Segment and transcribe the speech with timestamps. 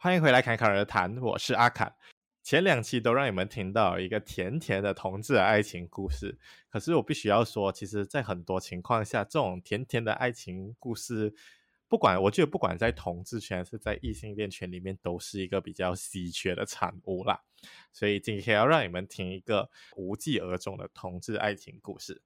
[0.00, 1.18] 欢迎回来，侃侃而谈。
[1.20, 1.92] 我是阿侃。
[2.44, 6.38] 前两期都让你们听到一个甜甜的同志爱情故事，
[6.70, 11.34] 可是我必须要说，其实，在很多情况下，这种甜甜的爱情故事，
[11.88, 17.42] 不管我觉得，不管在同志圈是在异性恋圈里面，都是一个比较稀缺的产物啦。
[17.92, 22.22] 所以今天要让你们听一个无疾而终的同志爱情故事。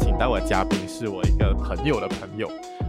[0.00, 2.48] 请到我的嘉宾是我一个朋友的朋友，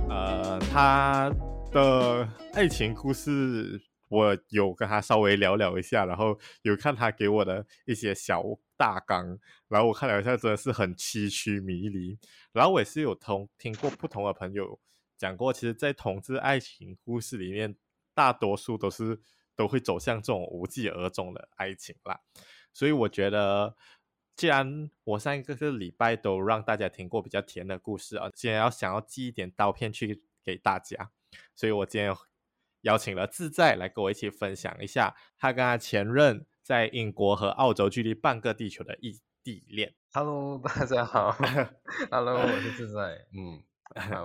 [0.09, 1.31] 呃，他
[1.71, 8.43] 的爱情故事我有跟他稍微聊聊一下，然后有看他给我的一些小
[8.77, 9.37] 大纲，
[9.67, 12.17] 然后我看了一下，真的是很崎岖迷离。
[12.51, 14.79] 然后我也是有同听过不同的朋友
[15.17, 17.75] 讲过，其实，在同志爱情故事里面，
[18.13, 19.19] 大多数都是
[19.55, 22.19] 都会走向这种无疾而终的爱情啦，
[22.73, 23.75] 所以我觉得。
[24.39, 31.11] 既然我上一个个礼拜都让大家听过比较甜的故事啊，今天要想要寄一点刀片去给大家，
[31.53, 32.15] 所以我今天
[32.83, 39.93] 邀请了自在来跟我一起分享一下他跟他前任在英国和澳洲距离半个地球的异地恋。
[40.13, 41.35] Hello，大家好。
[42.09, 43.27] Hello，我是自在。
[43.33, 43.61] 嗯，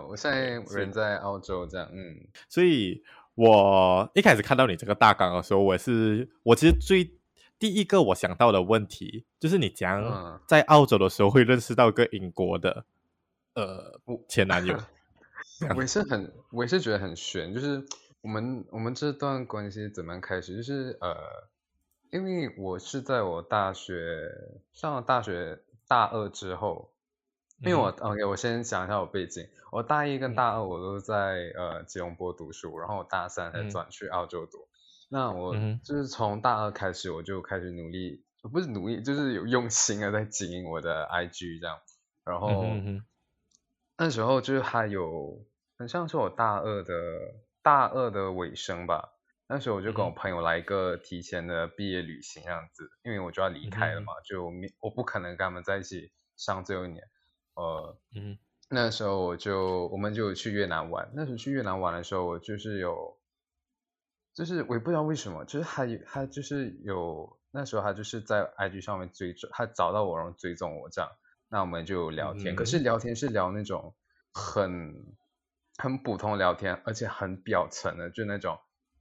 [0.08, 1.90] 我现在人在澳洲，这样。
[1.92, 3.02] 嗯，所以
[3.34, 7.18] 我一开始看到你这个大纲的时候，我是我其实最。
[7.58, 12.84] 第一个我想到的问题就是，你讲在澳洲的时候会认识到一个英国的、
[13.54, 14.76] 嗯、呃前男友，
[15.76, 17.54] 我也是很，我也是觉得很悬。
[17.54, 17.82] 就是
[18.20, 20.56] 我们我们这段关系怎么样开始？
[20.56, 21.16] 就是呃，
[22.10, 24.30] 因为我是在我大学
[24.72, 26.90] 上了大学大二之后，
[27.62, 29.46] 因为我、嗯、OK，我先讲一下我背景。
[29.70, 34.63] 我大一跟大二我都在、嗯、呃吉隆坡读书，然后我大三才转去澳洲读。
[35.14, 41.78] 嗯那我就是从大二开始，我就开始努力，嗯、不是努力，就是有用心的在经营我的 IG 这样。
[42.24, 43.00] 然后、嗯、
[43.96, 45.46] 那时候就是还有
[45.78, 46.92] 很像是我大二的
[47.62, 49.12] 大二的尾声吧。
[49.46, 57.04] 那时候我就跟我朋友来一个提前的毕业旅行这样子，因为我就要离开了嘛，嗯、就我不可能跟他们在一起上最后一年。
[57.54, 58.36] 呃，嗯、
[58.68, 61.08] 那时候我就我们就去越南玩。
[61.14, 63.16] 那时候去越南玩的时候，我就是有。
[64.34, 71.08] 就是我也不知道为什么，就是他他就是有那时候他就是在 IG 上面追踪，他找到我然后追踪我这样，
[71.48, 73.94] 那我们就聊天，嗯、可是聊天是聊那种
[74.32, 75.14] 很
[75.78, 78.58] 很普通聊天，而且很表层的，就那种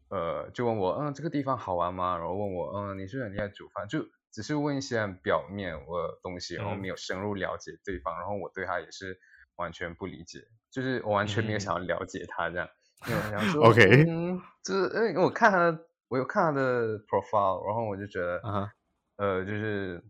[0.10, 2.16] 呃就问我嗯这个地方好玩吗？
[2.18, 5.80] 然后问我嗯你是很厉害煮饭，就只是问一些很表面的
[6.22, 9.18] 东西，然后没有深入了解对方，嗯、然后我对他也是
[9.56, 12.68] 完全不理解，就是我完全没有想要了解他这样。
[12.68, 12.78] 嗯
[13.12, 18.70] 有想说，OK，嗯，就是因为我看他的，我有看他的 profile，然后我就觉得，uh huh.
[19.18, 20.04] 呃，就是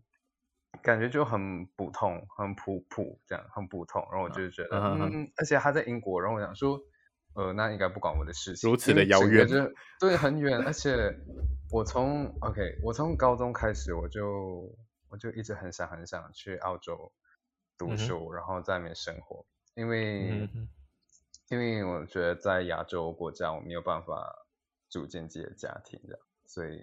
[0.82, 5.10] 感觉就很普通，很普普这样，很普通，然后我就觉得，uh huh.
[5.12, 6.80] 嗯，而且他在英国，然后我想说，
[7.34, 9.46] 呃，那应该不管我的事情，如此的遥远，
[9.98, 11.18] 对，很远，而且
[11.72, 14.72] 我从 OK，我从高中开始，我就
[15.08, 17.12] 我就一直很想很想去澳洲
[17.76, 18.34] 读书，uh huh.
[18.34, 19.44] 然后在那边生活，
[19.74, 20.48] 因为。
[21.50, 21.54] Uh.
[21.54, 24.46] 因为我觉得在亚洲国家我没有办法
[24.88, 26.78] 组建自己的家庭的，所以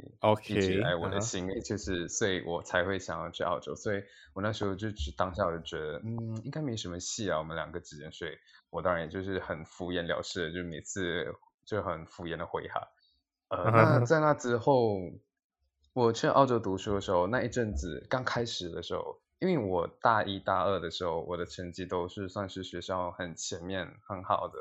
[0.47, 3.75] 一直以来我的心里就是，所以我才会想要去澳洲。
[3.75, 8.11] 所以我那时候就只当下我就觉得，嗯，应该没什么戏啊，我们两个之间。
[8.11, 8.31] 所以
[8.69, 11.33] 我当然也就是很敷衍了事，就每次
[11.65, 12.87] 就很敷衍的回哈。
[13.47, 14.99] 呃，那在那之后，
[15.93, 19.20] 我去澳洲读书的时候，那一阵子刚开始的时候。
[19.41, 24.53] 因为我大一大二的时候，我的成绩都是算是学校很前面很好的，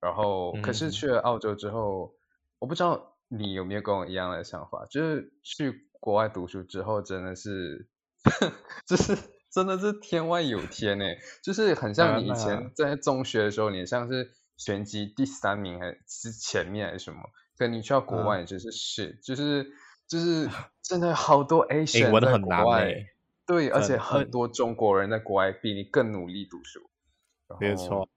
[0.00, 2.14] 然后可是去了澳洲之后，嗯、
[2.58, 7.88] 我不知道你有没有跟我一样的想法，就是去国外读书之后真的是，
[8.84, 9.16] 就是
[9.48, 17.20] 真的是天外有天哎，就是很像你以前在中学的时候，你像是全级第三名还是前面还是什么，
[17.56, 19.70] 可你去到国外就是是、嗯、就是
[20.08, 20.48] 就是
[20.82, 23.06] 真的好多 Asian 在国外。
[23.46, 26.90] 对，而且很多中国人在国外比你更努力读书，
[27.60, 28.08] 没错。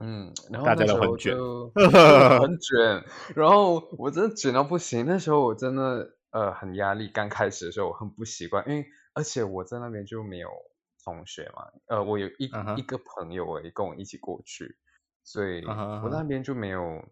[0.00, 3.04] 嗯，然后那时候就很 卷，很卷，
[3.36, 5.04] 然后我真的卷到不行。
[5.06, 10.48] 那时候我真的呃很压力，刚开始的时候我很不习惯，因为而且我在那边就没有
[11.04, 12.78] 同学嘛，呃，我有一、uh huh.
[12.78, 14.76] 一个朋友诶跟我一起过去，
[15.22, 17.04] 所以我那边就没有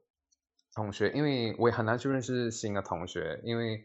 [0.74, 3.84] 同学，因为我也很难去认识新的同学，因为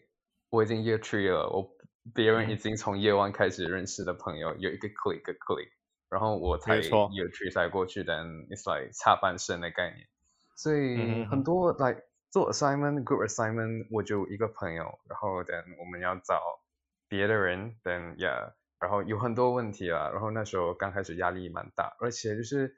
[0.49, 1.75] 我已经 year three 了，我。
[2.13, 5.69] 别人已经从 year one 开始认识的朋友有一个 click 一个 click，
[6.09, 10.07] 然后我才 year three 才过去，但 it's like 差半生的概念，
[10.55, 16.59] 所以很多来、嗯、做 assignment group assignment，我就一个朋友，然后等我们要找
[17.07, 22.75] 别的人，等 yeah，然后有很多问题啊，然后那时候刚开始压力蛮大，而且就是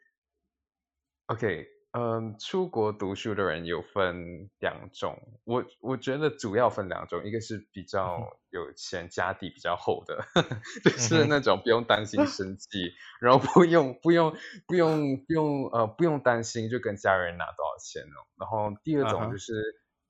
[1.25, 1.76] ，OK。
[1.97, 12.23] 嗯，出国读书的人有分两种，我我觉得主要分两种，一个是比较 有钱、家底比较厚的，呵 呵就是那种不用担心。
[12.27, 14.35] 生计，然后不用不用
[14.67, 18.19] 不用不用呃不用担心就跟家人拿多少钱哦。
[18.37, 19.53] 然后第二种就是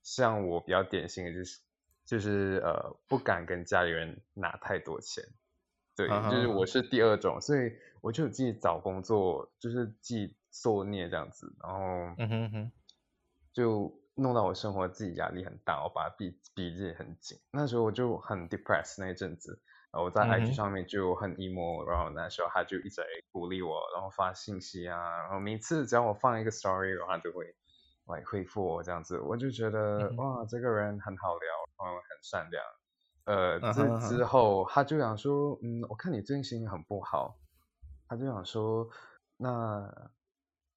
[0.03, 1.59] 像我比较典型的就是
[2.05, 5.23] 就是呃不敢跟家里人拿太多钱，
[5.95, 7.71] 对，就是我是第二种，所以
[8.01, 10.35] 我就自己找工作，就是自己。
[10.49, 11.77] 作孽这样子，然后，
[12.17, 12.71] 嗯哼哼，
[13.53, 17.37] 就弄到我生活自己压力很大，我把它逼逼自己很紧。
[17.51, 19.61] 那时候我就很 depressed 那一阵子，
[19.91, 27.53] 然后我在 IG 上面就很 emo，然后那时候他就一直在鼓励我，然后发信息啊，然后每次只要我放一个 story，然后他就会
[28.07, 31.47] 来回复我这样子，我就觉得、嗯、哇，这个人很好聊，
[31.77, 32.63] 然后很善良。
[33.25, 34.09] 呃，之、uh.
[34.09, 37.37] 之后他就想说，嗯，我看你最近心情很不好，
[38.07, 38.89] 他就想说，
[39.37, 40.11] 那。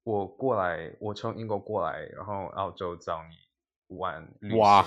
[0.02, 3.36] 我过来，我从英国过来，然后澳洲找你
[3.98, 4.84] 玩旅行，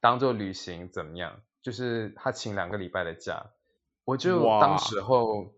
[0.00, 1.40] 当做旅行怎么样？
[1.60, 3.50] 就是他请两个礼拜的假，
[4.04, 5.52] 我就当时候，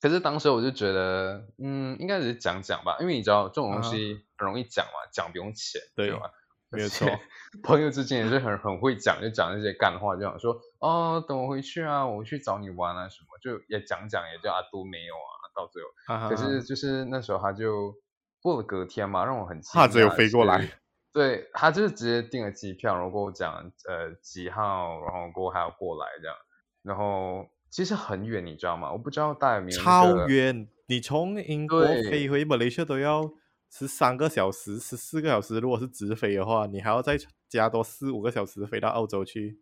[0.00, 6.30] 可是当时我就觉得，嗯，应该只是讲讲吧，因为你知道这种东西很容易讲嘛，啊、讲不用钱，对吧？
[6.70, 7.06] 没有错，
[7.62, 17.94] 朋友之间也是很很会讲，就讲那些干话，就想说，哦，等我回去啊，我去找你玩啊什么，就也讲讲，也就啊都没有啊，到最后，啊、可是就是那时候他就。
[18.40, 19.74] 过了隔天嘛，让我很惊讶。
[19.74, 20.70] 他只有飞过来，
[21.12, 23.52] 对，他就是直接订了机票，然后跟我讲
[23.88, 26.36] 呃几号，然后过后还要过来这样。
[26.84, 28.92] 然后其实很远，你知道吗？
[28.92, 33.28] 我不知道大家有没有、那个、超远，你从英国飞回马来西亚都要
[33.70, 35.58] 十三个小时、十四个小时。
[35.58, 37.18] 如果是直飞的话，你还要再
[37.48, 39.60] 加多四五个小时飞到澳洲去。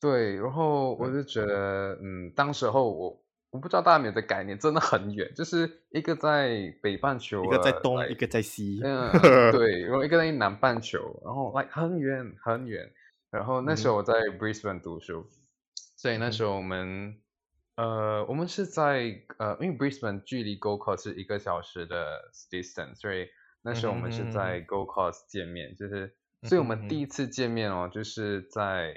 [0.00, 3.20] 对，然后我就觉得，嗯，嗯当时候我。
[3.50, 9.08] 我不知道大家有没有这概念，真的很远，就是一个在北半球，一个在东，like, 一个在西，嗯，
[9.52, 12.84] 对，然后一个在南半球，然后 like 很远很远。
[13.30, 15.30] 然后那时候我在 Brisbane 读书，嗯、
[15.96, 17.14] 所以那时候我们，
[17.76, 23.28] 呃，我们是在呃，因为 Brisbane 距离 Gold Coast 是一个小时的 distance，所以
[23.62, 28.94] 那时候我们是在 Gold Coast 见面，嗯、就是，所以我们第一次见面哦，就是在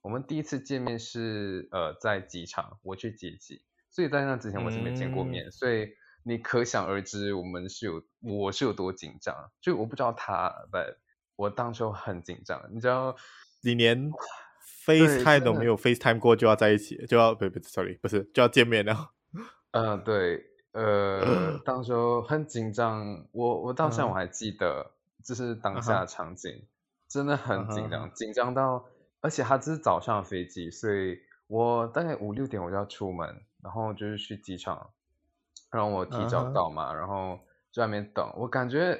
[0.00, 3.62] 我们第一次见面是呃在机场，我去接机。
[3.90, 5.88] 所以在那之前我是没见过面，嗯，所以
[6.22, 9.50] 你可想而知我们是有我是有多紧张。
[9.60, 10.98] 就我不知道他，but
[11.34, 12.68] 我当时很紧张。
[12.72, 13.16] 你知道，
[13.60, 14.08] 你连
[14.88, 19.10] FaceTime 都没有 FaceTime 过就要在一起，就要不不，sorry，不是就要见面了。
[19.72, 20.42] 嗯、 呃，对，
[20.72, 21.92] 呃，当时
[22.26, 23.26] 很紧张。
[23.32, 24.92] 我我到现在我还记得，
[25.22, 26.66] 就是当下的场景，嗯，
[27.08, 28.86] 真的很紧张，紧张到，
[29.20, 33.42] 而且他只是早上的飞机，所以我大概五六点我就要出门。
[33.60, 34.90] 然后就是去机场，
[35.72, 36.96] 让我提早到嘛，uh -huh.
[36.96, 37.40] 然后
[37.72, 38.32] 在外面等。
[38.36, 38.96] 我感觉，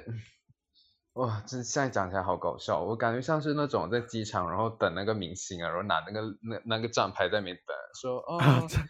[1.19, 2.81] 哇，这现在讲起来好搞笑。
[2.81, 8.38] 我感觉像是那种在机场，然后等那个明星啊，然后拿那个那那个站牌在那边等，说哦，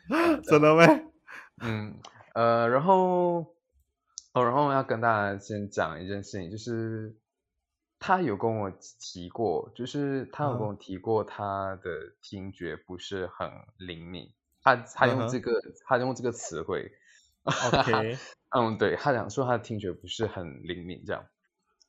[0.45, 0.85] 真的吗？
[1.65, 1.99] 嗯，
[2.35, 3.47] 呃，然后，
[4.35, 7.17] 哦，然后我要跟大家先讲一件事情，就是
[7.99, 8.71] 他有跟我
[9.01, 14.31] 提过，就是他有跟我提过他的听觉不是很灵敏。
[14.63, 15.83] 他他用这个，uh.
[15.87, 16.93] 他用这个词汇
[17.45, 18.19] ，OK，
[18.55, 21.25] 嗯，对，他讲说他的听觉不是很灵敏，这样。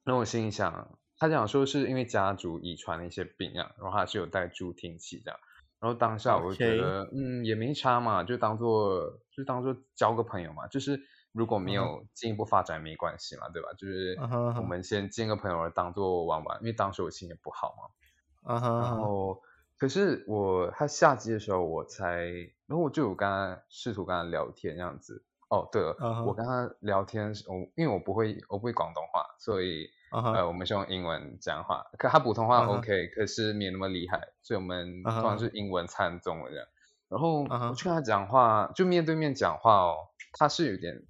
[0.09, 5.39] 那我心里想，他讲说是因为家族遗传的一些病啊，然后他是有带助听器这样。
[5.79, 7.09] 然后当下我就觉得，okay.
[7.13, 10.65] 嗯，也没差嘛，就当做就当做交个朋友嘛。
[10.65, 10.99] 就是
[11.31, 13.53] 如果没有进一步发展没关系嘛，uh.
[13.53, 13.69] 对吧？
[13.77, 14.17] 就是
[14.59, 18.55] 我们先见个朋友，当做玩玩，因为当时我心情不好嘛。
[18.55, 18.81] Uh -huh.
[18.81, 19.43] 然后。
[19.77, 22.25] 可是我他下机的时候，我才，
[22.67, 25.23] 然后我就有跟他试图跟他聊天这样子。
[25.47, 26.25] 哦，对了，uh -huh.
[26.25, 30.31] 我跟他聊天，我因为我不会我不会广东话，所以、uh -huh.
[30.33, 31.85] 呃我们是用英文讲话。
[31.97, 33.15] 可他普通话 OK，、uh -huh.
[33.15, 36.67] 可是没那么厉害，所以我们通常是英文掺中文这样。
[37.07, 41.03] 然后我去跟他讲话，就面对面讲话哦，他是有点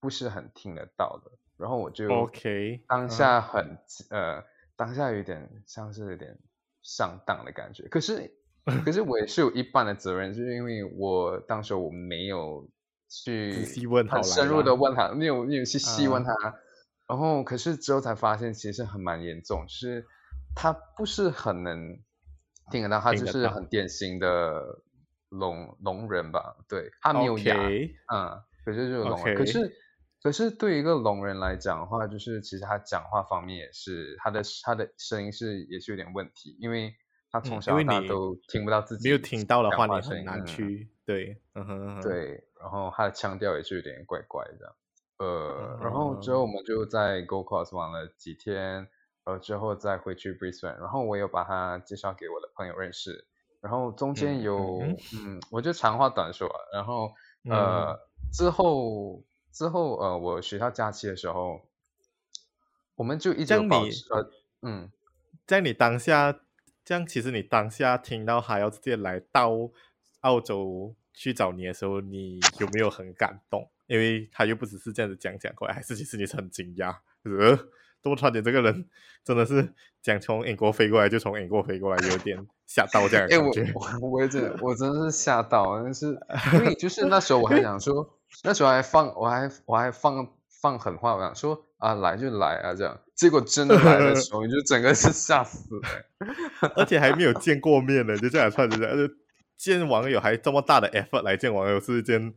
[0.00, 1.30] 不是很听得到的。
[1.56, 4.06] 然后我就 OK，当下很、uh.
[4.10, 4.44] 呃，
[4.76, 6.38] 当下有点像是有点。
[6.80, 8.32] 上当的感觉，可是，
[8.82, 12.66] 可是我也是有一半的责任，就是因为我当时我没有
[13.10, 13.52] 去
[14.08, 16.54] 很深入的问他，没有没有去细问他，嗯，
[17.08, 20.06] 然后可是之后才发现其实很蛮严重，就是
[20.54, 21.98] 他不是很能
[22.70, 24.82] 听得到，他就是很典型的
[25.30, 27.92] 聋聋人吧，对，他没有牙，okay.
[28.12, 29.38] 嗯，可是就是聋人，okay.
[29.38, 29.72] 可是
[30.22, 36.92] 可是对于一个聋人来讲的话，就是其实他讲话方面也是他的他的声音是也是有点问题，因为
[37.30, 44.76] 他从小到大都听不到自己、嗯、没有听到的话，你很难去对，嗯哼，对，然后他的腔调也是有点怪怪的，
[45.18, 48.88] 呃，然后之后我们就在 Gold Coast 玩了几天，
[49.24, 53.26] 呃，之后再回去 Brisbane，然后我有把他介绍给我的朋友认识，
[53.60, 57.12] 然后中间有嗯，嗯，我就长话短说，然后
[57.50, 57.98] 呃、嗯、
[58.32, 59.22] 之后。
[59.50, 61.62] 之后，呃，我学校假期的时候，
[62.94, 64.30] 我们就一直保持，呃，
[64.62, 64.92] 嗯，
[65.46, 66.38] 在你当下，
[66.84, 69.50] 这样其实你当下听到还要直接来到
[70.20, 73.68] 澳洲去找你的时候，你有没有很感动？
[73.88, 77.58] 因为他又不只是这样子讲讲过来，还是其实你是很惊讶，呃，
[78.00, 78.86] 多川点这个人
[79.24, 83.64] 真的是讲从英国飞过来就从英国飞过来，有点吓到这样的感觉。
[83.64, 86.16] 欸、我我真的我真的是吓到，但是
[86.54, 88.14] 因为就是那时候我还想说。
[88.44, 93.00] 那时候还放，我还我还放放狠话，我想说啊，来就来啊，这样。
[93.14, 99.10] 结果真的来的时候，你就整个是吓死了， 而且还没有见过面呢，就这样串着这样，
[99.56, 102.34] 见网友还这么大的 effort 来见网友，是一件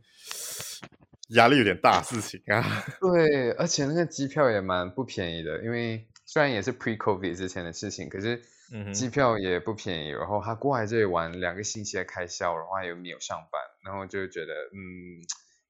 [1.30, 2.62] 压力有点大事情啊。
[3.00, 8.42] 对，而且那个机票也蛮不便宜的，因为虽然也是 pre-COVID 之前的事情，可是
[8.92, 10.10] 机票也不便宜。
[10.10, 15.24] 然后他过来这里玩两个星期的开销，然后还有没有上班，然后就觉得嗯。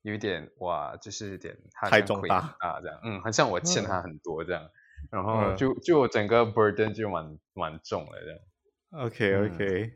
[0.04, 4.68] 有一点哇，就是有点太重大啊，这样，嗯，好像我欠他很多这样，嗯、
[5.12, 8.40] 然后就就整个 burden 就蛮蛮重了这样。
[9.06, 9.92] OK OK，、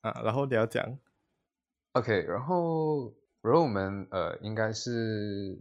[0.00, 0.98] 嗯、啊，然后你要讲
[1.92, 3.12] ，OK，然后
[3.44, 5.58] 然后我们呃应该是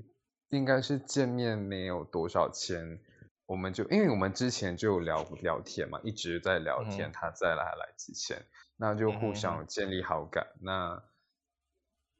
[0.49, 2.99] 应该是见面没有多少钱，
[3.45, 8.43] 我们就因为我们之前就聊聊天嘛，一直在聊天，嗯、他在来来之前，
[8.77, 11.03] 那就互相建立好感，嗯、那。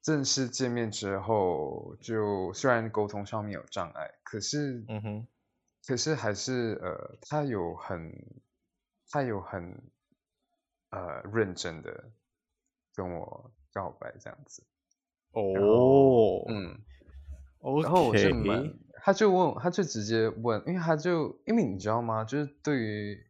[0.05, 5.27] 正式见面之后，就虽然沟通上面有障碍，可是，嗯哼，
[5.87, 8.11] 可是还是呃，他有很，
[9.09, 9.81] 他有很，
[10.89, 12.11] 呃，认真的
[12.93, 14.65] 跟我告白这样子。
[15.33, 16.79] 哦，嗯
[17.59, 17.83] ，okay.
[17.83, 22.23] 然后我就问，他就问，他就直接问，因为他就，因为你知道吗？
[22.23, 23.25] 就是对于，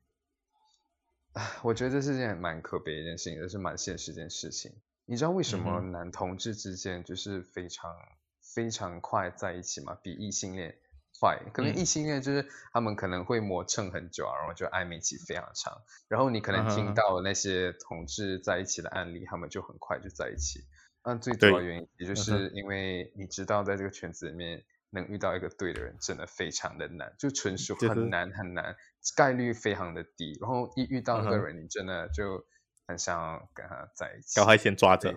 [1.64, 4.74] 我觉得这是件蛮可悲的一件事情，也是蛮现实一件事情。
[5.06, 8.18] 你知道为什么男同志之间就是非常、嗯、
[8.54, 9.98] 非常快在一起吗？
[10.04, 10.76] 比异性恋
[11.20, 11.40] 快？
[11.54, 15.82] 可能异性恋就是他们可能会磨蹭很久啊，然后就暧昧期非常长。
[16.08, 20.62] 然后你可能听到那些同志在一起的案例，他们就很快就在一起。
[21.06, 28.76] 那最主要原因也就是因为你知道，在这个圈子里面能遇到一个对的人真的非常的难，就纯属很难很难，
[29.16, 30.38] 概率非常的低。
[30.42, 32.46] 然后一遇到那个人，你真的就。
[32.86, 35.16] 很想跟他在一起，小孩先抓着，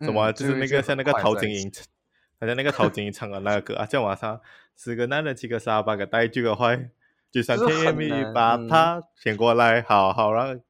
[0.00, 1.72] 什么、嗯、就是那个像那个陶晶莹，
[2.38, 4.38] 好像那个陶晶莹唱的那个歌啊，叫晚上
[4.76, 6.90] 十个男人七个傻，八个呆，九个坏，
[7.30, 10.60] 就算甜言蜜语把他骗过来，好好让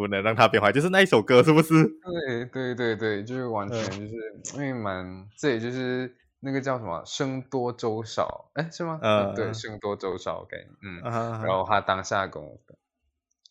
[0.00, 1.84] 不能让他变坏，就是那一首歌，是不是？
[2.26, 4.14] 对对对对，就是完全就是、
[4.56, 8.98] 嗯、因为蛮，这也就是那个叫什么生多粥少，哎是吗？
[9.02, 12.58] 嗯，对，生多粥少，OK，嗯，然后他当下跟我。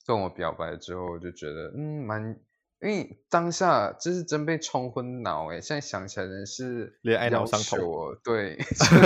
[0.08, 2.36] 跟我表白之后，我就觉得嗯蛮，
[2.81, 8.15] 因为当下就是真被冲昏脑哎，现在想起来真是恋爱脑上头。
[8.24, 8.57] 对，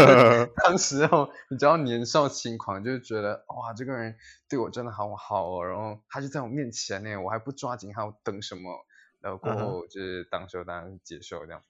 [0.63, 4.15] 当时候你知道年少轻狂，就觉得哇，这个人
[4.47, 8.85] 对我真的好好哦，然后他就在我面前呢，我还不抓紧还要等什么？
[9.21, 11.61] 然后过后就是当时当然接受这样。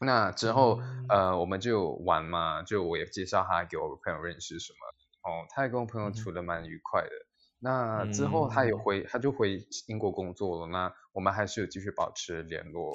[0.00, 7.08] 嗯、那之后、嗯、呃，我们就玩嘛，就我也介绍他给我朋友认识什么，哦，他也跟我朋友处的蛮愉快的。
[7.08, 7.26] 嗯
[7.64, 10.66] 那之后他也回，嗯、他就回英国工作了。
[10.66, 12.94] 那我们还是有继续保持联络。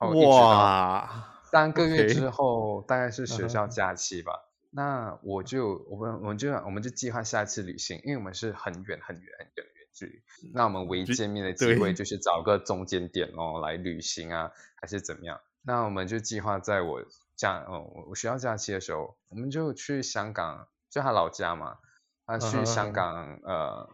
[0.00, 1.40] 哇！
[1.50, 4.32] 三个月之后.大概是学校假期吧。
[4.32, 4.68] Uh-huh.
[4.72, 10.50] 那我就我们我们就我们就计划下一次旅行，因为我们是很远很远很远的远距离。
[10.52, 15.40] 那我们唯一见面的机会就是找个中间点哦来旅行啊，还是怎么样？
[15.62, 17.02] 那我们就计划在我
[17.34, 21.78] 假哦我学校假期的时候，我们就去香港，就他老家嘛。
[22.26, 23.46] 他去香港，uh -huh.
[23.46, 23.90] 呃，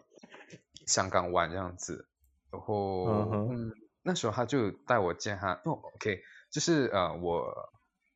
[0.87, 2.09] 香港玩这样子，
[2.51, 3.53] 然后，uh -huh.
[3.55, 3.73] 嗯，
[4.03, 7.45] 那时候他就带我见他，哦，OK，就是呃，我，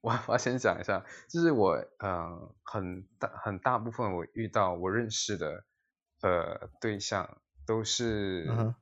[0.01, 5.65] 我 我要先讲一下，就是我，呃，很大很大部分我遇到我认识的，
[6.23, 8.75] 呃，对象都是，uh -huh.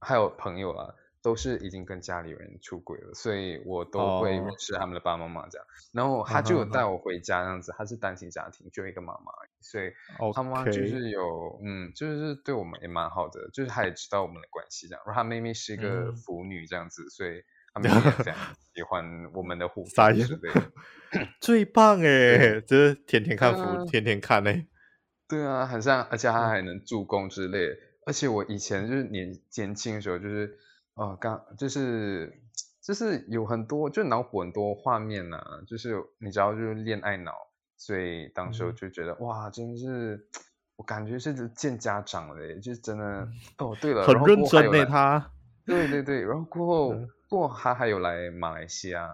[0.00, 0.94] 还有朋友啊。
[1.24, 5.66] 都是已经跟家里人出轨了，所以我都会认识他们的爸爸妈妈这样。
[5.66, 5.96] Oh.
[5.96, 9.90] 然后他就有带我回家这样子，他是单亲家庭，就一个妈妈，所以
[10.34, 15.02] 他妈妈就是有.嗯，就是对我们也蛮好的，就是他也知道我们的关系这样。
[15.06, 18.34] 然后他妹妹是一个腐女这样子，嗯、所以他们也非常
[18.76, 19.02] 喜欢
[19.32, 20.72] 我们的互动之类的。
[21.40, 24.66] 最棒哎，就是天天看福，天天看哎。
[25.26, 27.70] 对啊，很像，而且他还能助攻之类。
[28.04, 30.58] 而且我以前就是年年轻的时候，就是
[30.94, 32.42] 呃，刚就是
[32.80, 37.32] 就是有很多，就脑补很多画面呐、啊，就是你知道，就是恋爱脑，
[37.76, 40.28] 所以当时候就觉得、嗯、哇，真的是，
[40.76, 43.28] 我感觉是见家长了，就是真的。
[43.58, 45.30] 哦，对了，很认真对他。
[45.66, 49.08] 对对对，然后过后，嗯、过后他还有来马来西亚，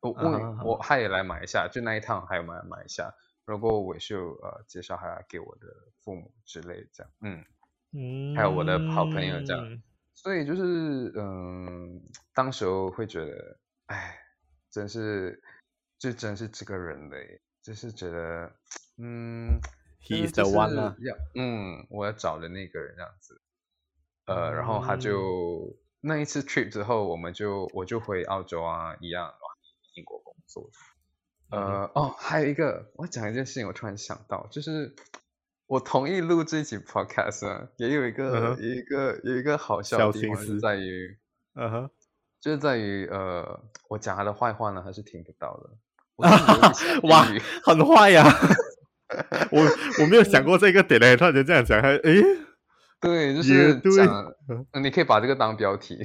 [0.00, 3.12] 我我、uh 他也来马来西亚，就那一趟还有来马来西亚。
[3.46, 5.68] 然后我就呃介绍他给我的
[6.02, 7.44] 父母之类这样，嗯
[7.92, 9.82] 嗯，还有我的好朋友这样，
[10.16, 12.02] 所以就是嗯，
[12.34, 14.18] 当时候会觉得，哎，
[14.70, 15.40] 真是，
[15.98, 18.50] 就真是这个人嘞，就是觉得，
[18.96, 19.60] 嗯
[20.02, 23.40] ，He's the one 啊，要，嗯，我要找的那个人这样子，
[24.24, 29.32] 呃，然后他就、嗯、那一次 trip 之后，我们就我就回澳洲啊，一样，
[29.94, 30.70] 英国工作。
[31.50, 34.96] 呃哦，还有一个，我讲一件事情，我突然想到，就是
[35.66, 38.62] 我同意录这集 podcast 啊，也有一个、uh -huh.
[38.62, 41.18] 有一个有一个好笑的地方是在于，
[41.54, 41.90] 嗯哼，
[42.40, 45.70] 就是在于呃，我讲他的坏话呢，他是听不到的。
[47.08, 47.26] 哇，
[47.64, 48.24] 很坏呀！
[49.50, 49.60] 我
[50.02, 52.22] 我没有想过这个点嘞，突然间这样讲，还诶，
[53.00, 54.32] 对，就是讲，
[54.80, 55.98] 你可以把这个当标题，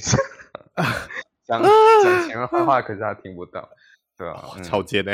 [1.46, 3.70] 讲讲前面坏话，可是他听不到。
[4.18, 5.12] 对啊，嗯、超贱呢！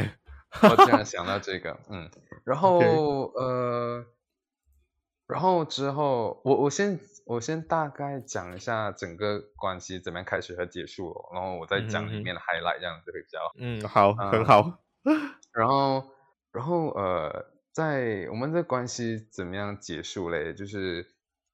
[0.63, 2.09] 我竟然想到这个，嗯，
[2.45, 2.79] 然后.
[3.35, 4.05] 呃，
[5.27, 14.79] 然后之后，我我先我先大概讲一下整个关系怎么样开始和结束了，然后我再讲里面的 highlight，这样子会比较嗯好、呃，很好。
[15.51, 16.03] 然后
[16.53, 20.53] 然后呃，在我们的关系怎么样结束嘞？
[20.53, 21.05] 就是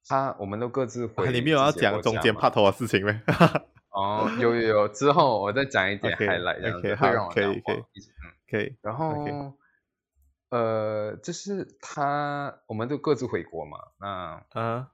[0.07, 1.31] 他我们都各自回、啊。
[1.31, 3.19] 你没有要讲中间拍拖的事情没？
[3.89, 8.77] 哦，有有有，之后我再讲一点 highlight，这样子 okay, 会让我可以可以，嗯，可以。
[8.83, 9.57] 然后.
[10.53, 14.87] 呃，就是他，我们都各自回国嘛，那，嗯、uh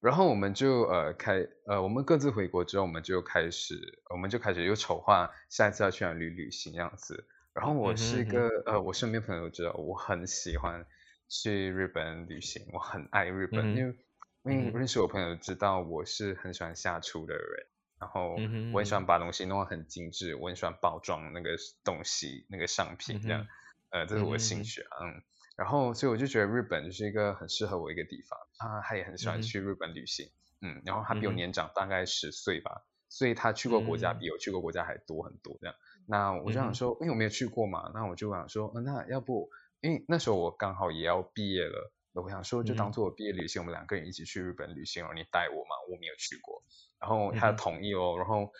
[0.00, 7.26] 然后我们就呃开，呃，我们各自回国之后，我们就开始，我们就开始又筹划下一次要去哪里旅行这样子。
[7.54, 8.72] 然后我是一个，uh.
[8.72, 10.84] 呃，我身边朋友都知道，我很喜欢
[11.30, 13.74] 去日本旅行，我很爱日本，uh.
[13.74, 13.96] 因为
[14.44, 17.66] 因为认识我朋友知道我是很喜欢下厨的人。
[17.98, 18.36] 然后
[18.72, 23.44] 我很喜欢把东西弄得很精致，我很喜欢包装那个东西、那个商品这样，
[23.90, 25.22] 呃，这是我的兴趣啊，嗯。
[25.56, 28.38] 然后所以我就觉得日本就是一个很适合我一个地方。
[28.58, 30.80] 他他也很喜欢去日本旅行，嗯。
[30.84, 35.74] 然后他比我年长大概十岁吧，所以他去过国家比我去过国家还多很多这样。
[36.06, 46.62] 那我就想说，因为我没有去过嘛，那我就想说，呃，那要不，因为那时候我刚好也要毕业了，我想说就当做我毕业旅行，我们两个人一起去日本旅行，然后你带我嘛，我没有去过。
[47.00, 48.52] 然后他同意哦，嗯、然后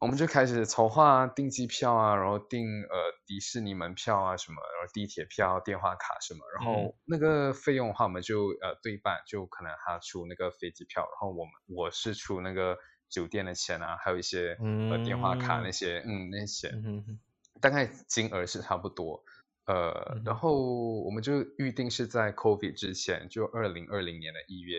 [0.00, 12.78] 我们就开始筹划订机票啊，然后订呃迪士尼门票啊什么，然后地铁票、电话卡什么，然后那个费用的话，我们就呃对半，就可能他出那个飞机票，然后我们我是出那个
[13.10, 14.56] 酒店的钱啊，还有一些
[14.90, 17.18] 呃电话卡那些，嗯，那些，嗯，
[17.60, 19.22] 大概金额是差不多，
[19.66, 24.78] 呃，然后我们就预定是在 COVID 之前，就二零二零年的一月。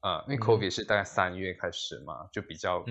[0.00, 2.84] 呃，因为 COVID 是大概三月开始嘛，嗯、就比较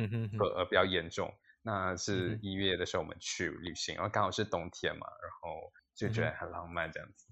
[0.56, 1.34] 呃比较严重。
[1.68, 7.28] 那是一月的时候我们去旅行，然后刚好是冬天嘛，然后就觉得很浪漫这样子。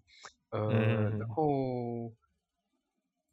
[0.49, 0.69] 呃，
[1.17, 2.13] 然后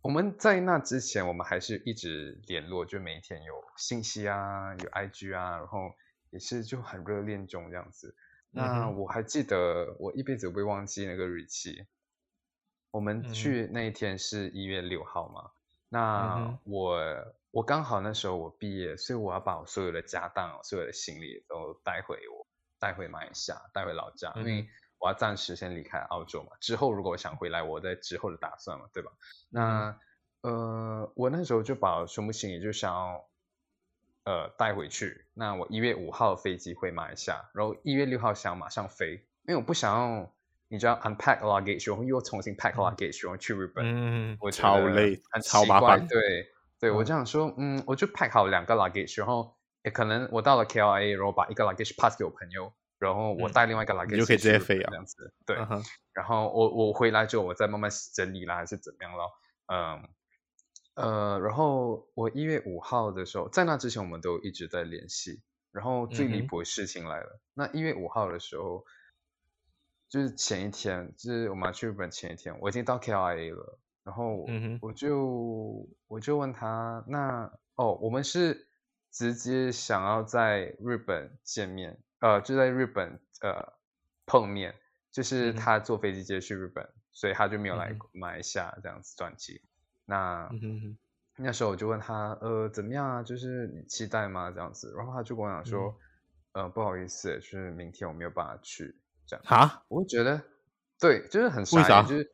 [0.01, 5.93] 我们在那之前，我们还是一直联络，就每一天有信息啊，有 IG 啊，然后
[6.31, 8.15] 也是就很热恋中这样子。
[8.53, 11.85] 那我还记得，我一辈子不会忘记那个日期。
[12.93, 15.51] 我们去那一天是一月六号嘛。
[15.89, 22.45] 那我、嗯、我刚好那时候我毕业，所以我要把我所有的家当、所有的行李都带回我
[22.81, 24.67] 带回马来西亚，带回老家，嗯、因为
[24.99, 26.51] 我要暂时先离开澳洲嘛。
[26.61, 29.13] 之后如果我想回来，我在之后的打算嘛，对吧？
[29.51, 29.97] 那
[30.41, 33.29] 呃，我那时候就把全部行李就想要
[34.25, 35.25] 呃带回去。
[35.35, 40.33] 那我一月五号飞机回马来西亚，然后一月六号想马上飞，因为我不想要。
[40.69, 46.09] 你知道 unpack luggage，然后又重新 pack luggage，然后去日本，嗯，我超累，很超麻烦。
[46.09, 46.51] 对，
[46.83, 55.33] 对、嗯、我这样说，嗯，我就 pack 好两个 luggage，然后也可能我到了 KLIA，然后把一个 luggage pass 给我朋友，然后我带另外一个 luggage，、嗯、就可以直接飞啊，这样子。
[55.47, 55.81] 对，嗯、
[56.13, 59.31] 然后我我回来之后，我再慢慢整理啦，还是怎么样咯？
[59.67, 60.09] 嗯，
[60.97, 65.41] 呃，然后我一月五号的时候，在那之前我们都一直在联系，
[65.71, 68.85] 然后最离谱的事情来了，嗯、那一月五号的时候。
[70.13, 74.45] 就是前一天，就是我们去日本前一天，我已经到 KLIA 了，然后
[74.81, 78.67] 我就、嗯、我就问他，那哦，我们是
[79.13, 83.75] 直接想要在日本见面，呃，就在日本呃
[84.27, 84.75] 碰面，
[85.13, 89.63] 就是他坐飞机直接去日本，嗯、所以他就没有来马来西亚这样子转机。
[90.05, 90.99] 那、嗯、
[91.37, 93.23] 那时候我就问他，呃，怎么样啊？
[93.23, 94.51] 就是你期待吗？
[94.51, 95.97] 这样子，然后他就跟我讲说，
[96.55, 98.99] 嗯、呃，不好意思，就是明天我没有办法去。
[99.29, 100.43] 这样哈，我会觉得，
[100.99, 102.33] 对，就是很傻，就是。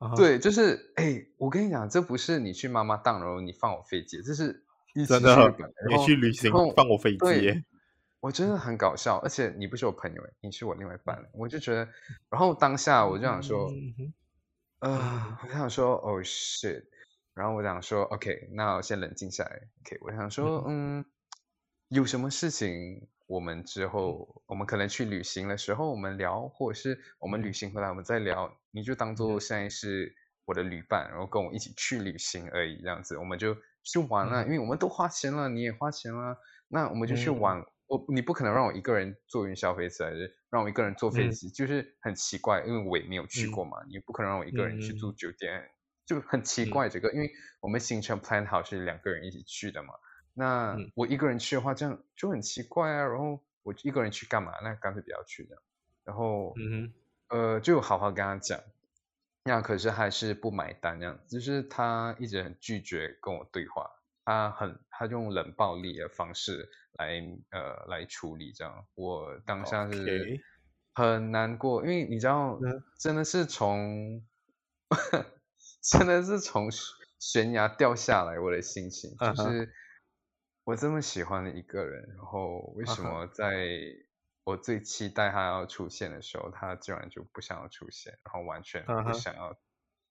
[0.00, 0.16] Uh.
[0.16, 7.64] 对，就是哎，我跟你讲，这不是你去妈妈档，然后你放我飞机，这是一起去日本，你去旅行放我飞机，
[8.20, 11.88] 我真的很搞笑，而且你不是我朋友，你是我另外一半，我就觉得，
[12.30, 13.72] 然后当下我就想说，
[14.78, 16.84] 呃，我想说，Oh shit，
[17.34, 21.04] 然后我想说，OK，那我先冷静下来，OK，我想说，嗯，
[21.88, 23.08] 有什么事情？
[23.26, 28.56] 我们之后，我们可能去旅行的时候，我们聊，或者是我们旅行回来，我们再聊。
[28.78, 30.14] 你就当做现在是
[30.44, 34.44] 我的旅伴，然后跟我一起去旅行而已，这样子，我们就去玩了。
[34.44, 36.38] 因为我们都花钱了，你也花钱了，
[36.68, 37.64] 那我们就去玩。
[37.88, 43.78] 我你不可能让我一个人坐云霄飞车，还是让我一个人坐飞机，就是很奇怪，因为我也没有去过嘛。
[43.88, 45.70] 你不可能让我一个人去住酒店，
[46.04, 49.94] 就很奇怪这个，因为我们行程 plan 好是两个人一起去的嘛。
[50.34, 53.06] 那我一个人去的话，这样就很奇怪啊。
[53.06, 54.52] 然后我一个人去干嘛？
[54.62, 55.62] 那干脆不要去这样。
[56.04, 56.92] 然后，嗯
[57.28, 58.60] 呃，就好好跟他讲。
[59.44, 63.90] 那可是还是不买单，这样就是他一直很拒绝跟我对话。
[64.24, 68.86] 他很，他用冷暴力的方式来，呃，来处理这样。
[68.94, 70.40] 我当下是
[70.94, 72.58] 很难过，因为你知道，
[72.98, 74.22] 真的是从，
[75.82, 76.68] 真的是从
[77.18, 79.72] 悬崖掉下来，我的心情就是。
[80.64, 83.70] 我这么喜欢的一个人，然后为什么在
[84.48, 86.52] 我最期待他要出现的时候，uh.
[86.52, 89.58] 他居然就不想要出现，然后完全不想要，uh -huh.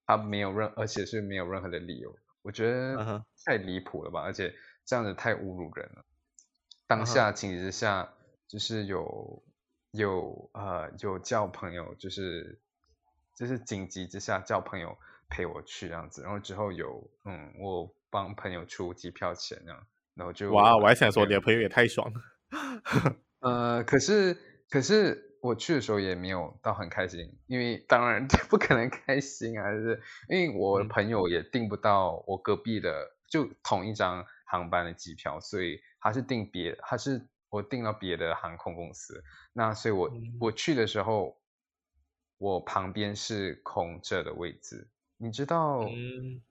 [0.05, 4.27] 他没有任，而且是没有任何的理由，我觉得太离谱了吧，uh -huh.
[4.27, 4.53] 而且
[4.85, 6.05] 这样子太侮辱人了。
[6.85, 8.13] 当下情急之下，
[8.47, 9.43] 就是有
[9.89, 12.61] 有呃有叫朋友，就是
[13.33, 14.95] 就是紧急之下叫朋友
[15.29, 19.87] 陪我去这样子，然后之后有嗯我帮朋友出机票钱这样。
[20.13, 22.21] 然后就哇，我还想说你的朋友也太爽了。
[23.47, 24.37] 呃，可是
[24.69, 39.23] 可是我去的时候也没有到很开心，因为当然 不可能开心啊，就是因为我的朋友也订不到我隔壁的、嗯、就同一张航班的机票，所以他是订别，他是我订了别的航空公司。
[39.53, 41.37] 那所以我、嗯、我去的时候，
[42.37, 45.79] 我旁边是空着的位置，你知道？
[45.83, 46.41] 嗯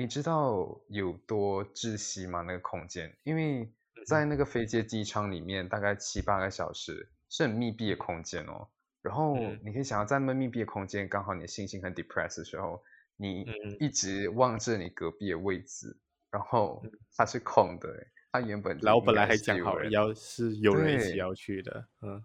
[0.00, 2.42] 你知道有多窒息吗？
[2.42, 3.68] 那个空间，因为
[4.08, 8.66] 在那个飞机机舱里面，大概七八个小时是很密闭的空间哦。
[9.02, 12.82] 然后你可以想象，在那么密闭的空间，刚好你的心情很 depressed 的时候，
[13.16, 13.44] 你
[13.78, 15.94] 一直望着你隔壁的位置，
[16.30, 16.82] 然后
[17.14, 18.06] 它是空的。
[18.32, 21.86] 它原本然后本来还讲好要是有人一起要去的。
[22.00, 22.24] 嗯，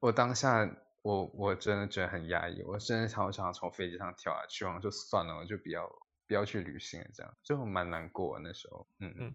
[0.00, 0.68] 我当下
[1.02, 5.88] 我我真的觉得很压抑，我真的好想从飞机上跳下去，然后就算了，我就不要。
[6.28, 9.34] 不要去旅行了，这样就蛮难过那时候，嗯嗯，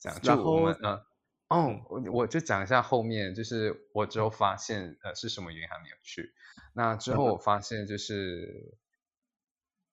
[0.00, 0.98] 这样就我们嗯，
[1.48, 6.32] 哦，我我就讲一下后面，就是我之后发现呃是什么原因还没有去，
[6.72, 8.76] 那之后我发现就是，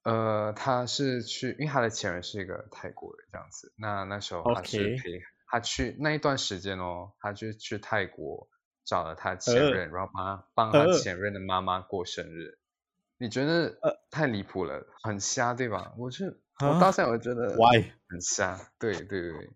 [0.03, 8.49] 呃，他是去，因为他的前任是一个泰国人这样子，那那时候他是陪他去那一段时间哦，他就去泰国
[8.85, 12.57] 找了他前任，然后帮他帮他前任的妈妈过生日。
[13.17, 14.01] 你觉得呃。
[14.11, 15.93] 太离谱了，很瞎对吧？
[15.97, 16.91] 我是我到？
[16.91, 19.49] 现在我觉得 why 很瞎，对对对，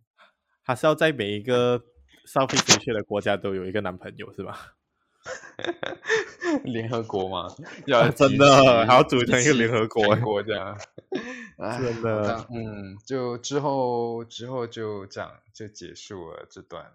[0.65, 1.79] 他是要在每一个
[2.27, 4.73] Southeast Asia 的国家都有一个男朋友是吧？
[6.63, 7.47] 联合国嘛，
[7.87, 10.77] 要、啊、真的还要组成一个联合国国家，
[11.79, 16.91] 真的嗯，就之后之后就这样就结束了这段，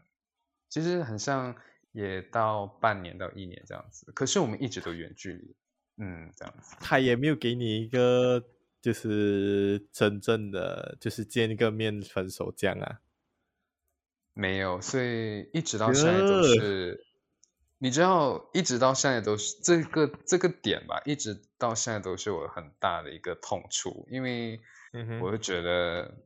[0.68, 1.54] 其实很像
[1.92, 5.56] 也到半年到一年这样子，可是我们一直都远距离。
[5.98, 8.42] 嗯，这样子，他也没有给你一个，
[8.80, 13.00] 就是真正的，就是见一个面分手这样啊？
[14.32, 17.04] 没有，所以一直到现在都是，
[17.78, 24.60] 你知道，一直到现在都是这个这个点吧，一直到现在都是我很大的一个痛处，因为
[25.20, 26.22] 我就觉得，嗯、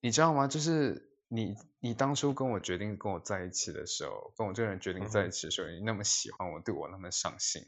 [0.00, 0.46] 你知道吗？
[0.46, 7.62] 就是你你当初跟我决定跟我在一起的时候，跟我这个人决定在一起的时候，嗯、你那么喜欢我，对我那么上心。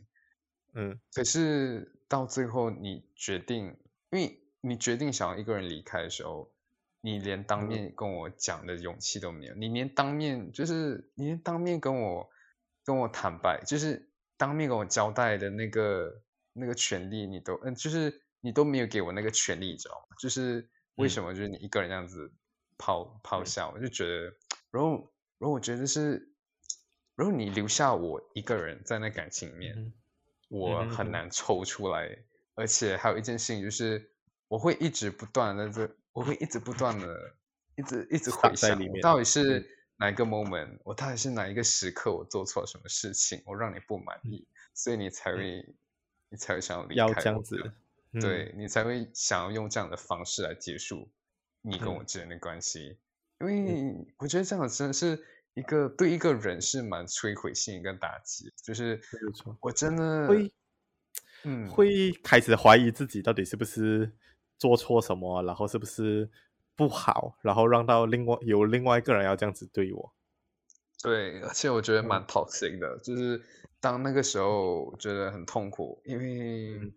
[0.75, 3.77] 嗯，可是到最后你决定，
[4.11, 6.51] 因为你决定想要一个人离开的时候，
[7.05, 12.31] 你连当面跟我讲的勇气都没有，你连当面就是你连当面跟我
[12.85, 20.17] 跟我坦白，就是当面跟我交代的那个那个权利，你都嗯，就是你都没有给我那个权利，你知道吗？
[20.19, 22.33] 就是为什么就是你一个人这样子
[22.79, 24.35] 抛抛下，我就觉得
[24.71, 24.91] 然后，
[25.38, 26.33] 然后我觉得是，
[27.17, 29.93] 如果你留下我一个人在那感情里面，嗯、
[30.49, 32.07] 我很难抽出来。
[32.07, 34.12] 嗯、而且还有一件事情就是，
[34.47, 37.35] 我会一直不断的在，我会一直不断的，
[37.77, 45.75] 一直一直回想，到底是哪一个 moment，、嗯、我到底是哪一个时刻，我做错了什么事情，我让你不满意，嗯、所以你才会，嗯、
[46.31, 47.72] 你才会想要离开要这样子，
[48.12, 51.09] 嗯、对你才会想要用这样的方式来结束
[51.62, 52.98] 你跟我之间的关系。
[52.98, 52.98] 嗯。
[53.42, 55.20] 因为我觉得这样真的是
[55.55, 59.01] 一个对一个人是蛮摧毁性跟打击，就是
[59.61, 60.53] 我真的会，
[61.42, 64.12] 嗯，会开始怀疑自己到底是不是
[64.59, 66.31] 做错什么，然后是不是
[66.77, 70.12] 不好，然后让到另外有另外一个人要这样子对我。
[71.03, 73.43] 对，而且我觉得蛮 toxic 的，嗯、就是
[73.81, 76.93] 当那个时候觉得很痛苦，因为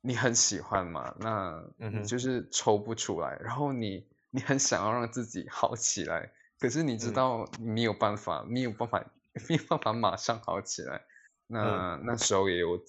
[0.00, 4.06] 你很喜欢嘛，那你就是抽不出来，嗯、然后你。
[4.32, 9.04] 你很想要让自己好起来，可是你知道你没有办法，没有办法，
[9.48, 11.02] 没有办法马上好起来。
[11.50, 12.80] 那、嗯、那时候也有，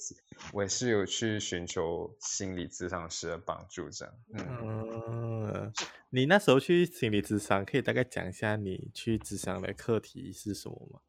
[0.54, 4.14] 我也是有去寻求心理咨商师的帮助，这样。
[4.34, 5.74] 嗯，嗯，
[6.12, 11.00] 你那时候去心理咨商，可以大概讲一下你去咨商的课题是什么吗？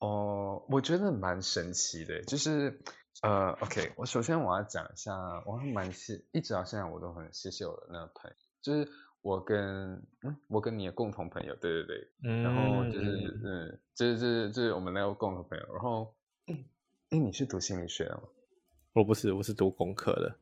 [0.00, 2.80] 哦，我觉得蛮神奇的，就是
[3.22, 5.12] 呃，OK，我首先我要讲一下，
[5.46, 8.90] 我还蛮谢，一直到现在我都很谢谢我的那个朋友，就是。
[9.20, 16.14] 我跟嗯，我跟你的共同朋友，对对对，嗯、然后就是嗯，就是就是就是我们那个共同朋友，然后，
[17.10, 18.22] 哎，你是读心理学的吗？
[18.92, 20.36] 我不是，我是读工科的。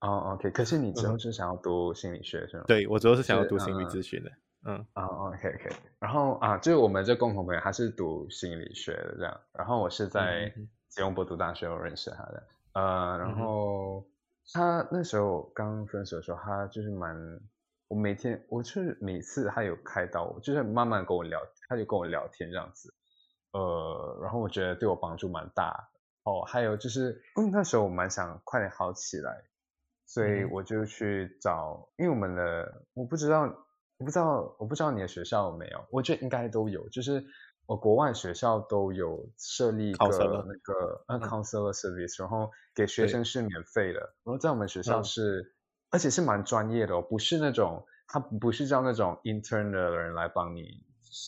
[0.00, 2.64] 哦，OK，可是你之后是想要读心理学是吗？
[2.68, 4.30] 对，我之后是想要读心理咨询的。
[4.64, 10.52] 嗯，哦，OK，OK，然后啊，就是我们这共同朋友，他是读心理学的这样，然后我是在
[10.88, 14.06] 吉隆坡读大学，我认识他的，呃，然后
[14.52, 17.40] 他那时候刚分手的时候，他就是蛮。
[17.88, 22.92] 我每天，我就是每次他有开导我，就是慢慢跟我聊，他就跟我聊天这样子，
[23.52, 25.90] 呃，然后我觉得对我帮助蛮大。
[26.24, 29.44] 哦，还有就是，嗯，那时候我蛮想快点好起来，
[30.06, 33.42] 所以我就去找，因为我们的我不知道，
[33.98, 37.24] 我不知道，我不知道你的学校有没有，我觉得应该都有，就是
[37.66, 45.40] 我国外学校都有设立一个那个呃 counselor service，然后给学生是免费的，然后在我们学校是。
[45.40, 45.54] 嗯
[45.90, 50.84] 而且是蛮专业的哦，不是那种他不是叫那种 intern 的人来帮你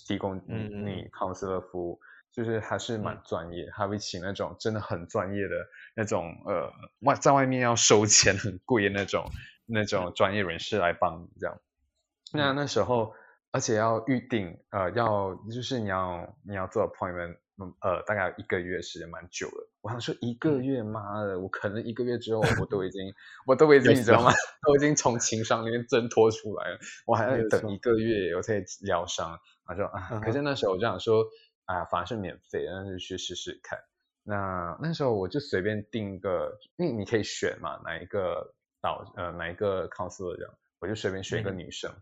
[0.06, 5.55] 提供你 counselor 服务，嗯、就是还是蛮专业，他会请那种真的很专业的
[5.95, 9.25] 那种呃外在外面要收钱很贵的那种
[9.66, 11.61] 那种专业人士来帮你这样。
[12.33, 13.14] 那那时候
[13.51, 17.37] 而且要预定呃要就是你要你要做 appointment。
[17.83, 19.69] 呃，大概一个月时间蛮久了。
[19.83, 23.12] 我想说一个月，妈的，我可能一个月之后我都已经，
[23.47, 24.33] 我都已经，你知道吗？
[24.66, 26.79] 都已经从情商里面挣脱出来了。
[27.05, 29.38] 我还要等一个月，我才疗伤。
[29.66, 31.27] 他说啊，可是那时候我就想说，
[31.70, 33.78] 啊，反正是免费，那就去试试看。
[34.24, 41.92] 那那时候我就随便定一个，因为你可以选嘛，哪一个导呃哪一个 counselor 这样，我就随便选一个女生。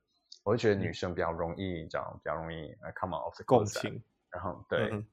[0.44, 4.02] 我就觉得女生比较容易，你知道，比较容易 come out of the 共情。
[4.30, 5.04] 然后对。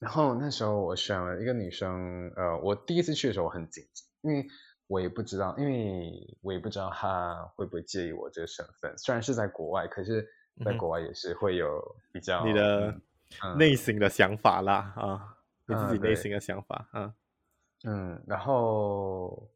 [0.00, 4.46] 然后那时候我选了一个女生，呃，我第一次去的时候我很紧张，因为
[4.86, 8.96] 我也不知道，因为我也不知道她会不会介意我这个身份。
[8.96, 10.26] 虽然是在国外，可是
[10.64, 12.94] 在国外也是会有比较你的
[13.56, 17.14] 内心的想法啦，嗯、啊，你自己内心的想法，嗯
[17.84, 18.22] 嗯。
[18.26, 19.50] 然后，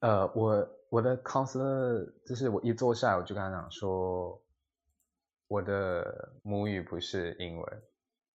[0.00, 4.40] 呃，我我的 counselor 就是我一坐下来我就跟他讲说，
[5.46, 7.82] 我的母语不是英文。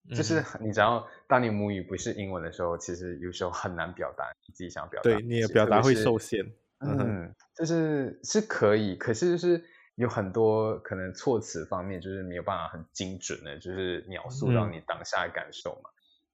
[0.10, 5.04] 就是你知道，当你母语不是英文的时候，其实有时候很难表达你自己想表达。
[5.04, 6.46] 对，你的表达会受限。
[6.80, 9.64] 嗯，就是是可以，可是就是
[9.96, 15.90] 有很多可能措辞方面就是没有办法很精准的，就是描述到你当下的感受嘛。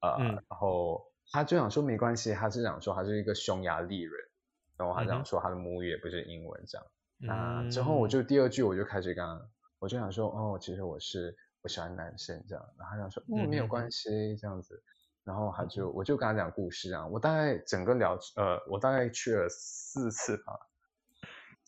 [0.08, 4.12] 啊、嗯呃，然后他就想说没关系，他是想说他是一个匈牙利人，
[4.76, 6.86] 然后他想说他的母语也不是英文这样。
[7.18, 11.36] 那、嗯、之后我就第二句我就开始跟他，我就想说哦，其实我是。
[11.62, 14.82] 我喜欢男生这样，然后他想说嗯，没有关系这样子，
[15.24, 20.58] 然后他就我就跟他讲故事啊，我大概整个聊呃，我大概去了四次吧，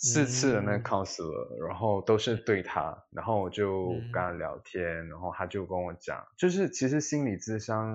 [0.02, 7.88] 四次的那个 counselor，然后都是对他，然后我就跟他聊天，然后他就跟我讲，就是其实心理智商，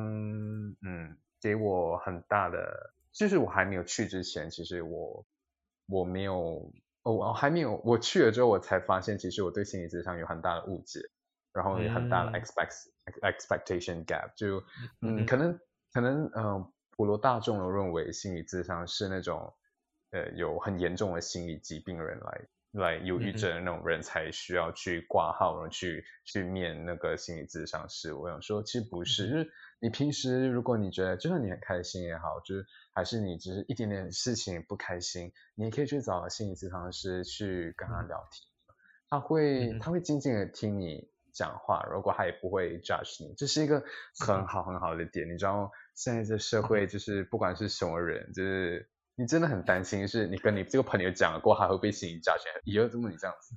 [0.81, 5.25] 嗯，给我很大的，就是我还没有去之前，其实我
[5.87, 6.71] 我没有
[7.03, 11.01] 哦，我还没有，我去了之后我才发现，其实我对心理智商有很大的误解。
[11.53, 14.59] 然后有很大的 expect、嗯、expectation gap，就
[15.01, 15.59] 嗯，嗯可能
[15.91, 19.51] 可能嗯、呃，普罗大众都认为心理智商是那种
[20.11, 22.41] 呃有很严重的心理疾病的人来
[22.71, 28.13] 来忧郁症的那种人才需要去挂号，然后去去面那个心理咨商师。
[28.13, 38.47] 我想说，其实不是，就是你平时如果你觉得，就算你很开心也好，就是还是你只是一点点事情不开心，你也可以去找心理咨商师去跟他聊天，
[39.09, 43.81] 他会他会静静的听你讲话，如果他也不会 judge 你，这是一个
[44.19, 45.27] 很好很好的点。
[45.27, 48.87] 你知道，现在这社会就是不管是什么人，就是。
[49.19, 53.55] 你真的很担心，是你跟你这个朋友讲了过，还会被心理价钱，以后怎么你这样子？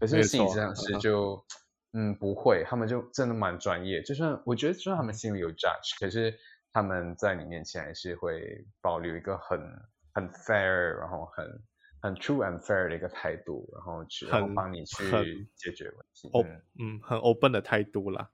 [0.00, 1.44] 可是心理咨询师就，
[1.92, 4.02] 嗯，不会，他们就真的蛮专业。
[4.02, 6.34] 就算我觉得，就算他们心里有 judge，可是
[6.72, 9.60] 他们在你面前还是会保留一个很
[10.14, 11.46] 很 fair，然后很
[12.00, 16.30] 很 true and fair 的一个态度，然后去帮你去解决问题。
[16.32, 18.30] 嗯，嗯，很 open 的态度啦。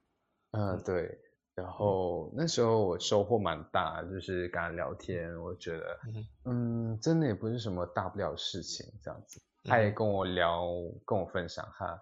[0.53, 1.19] 嗯，对。
[1.59, 5.99] 然后那时候我收获蛮大，就是跟他聊天，我觉得，
[6.45, 9.41] 嗯，真的也不是什么大不了事情，这样子。
[9.65, 10.67] 他也跟我聊，
[11.05, 12.01] 跟我分享他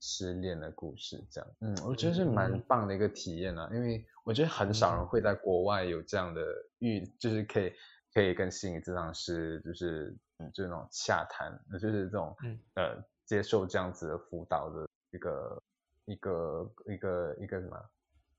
[0.00, 6.42] 失恋的故事，这样，嗯，我觉得是蛮棒的一个体验啊，因为我觉得很少人会在国外有这样的
[6.78, 7.70] 遇，就是可以
[8.14, 12.34] 可以跟心理咨商师，就是嗯，就是那种洽谈，就是这种
[12.76, 15.62] 呃，接受这样子的辅导的一个
[16.06, 17.76] 一个一个一个什么？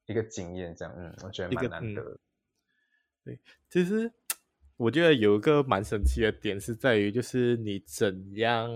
[0.08, 2.02] 一个经验，这样，嗯，我觉得蛮难得。
[2.02, 2.20] 嗯。
[3.26, 3.40] 对，
[3.70, 4.10] 其实
[4.78, 8.70] 我觉得有一个蛮神奇的点是在于，就是你怎样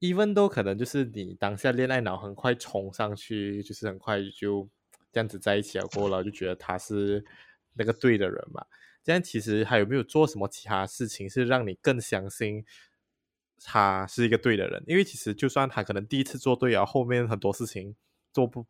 [0.00, 4.66] ，even 都可能就是你当下恋爱脑很快冲上去，就是很快就
[5.12, 7.22] 这样子在一起了过了，就觉得他是
[7.74, 8.64] 那个对的人嘛。
[9.02, 12.64] 这样其实还有没有做什么其他事情是让你更相信
[13.62, 14.82] 他是一个对的人？
[14.86, 17.94] 因为其实就算他可能第一次做对，然后后面很多事情
[18.32, 18.64] 做不。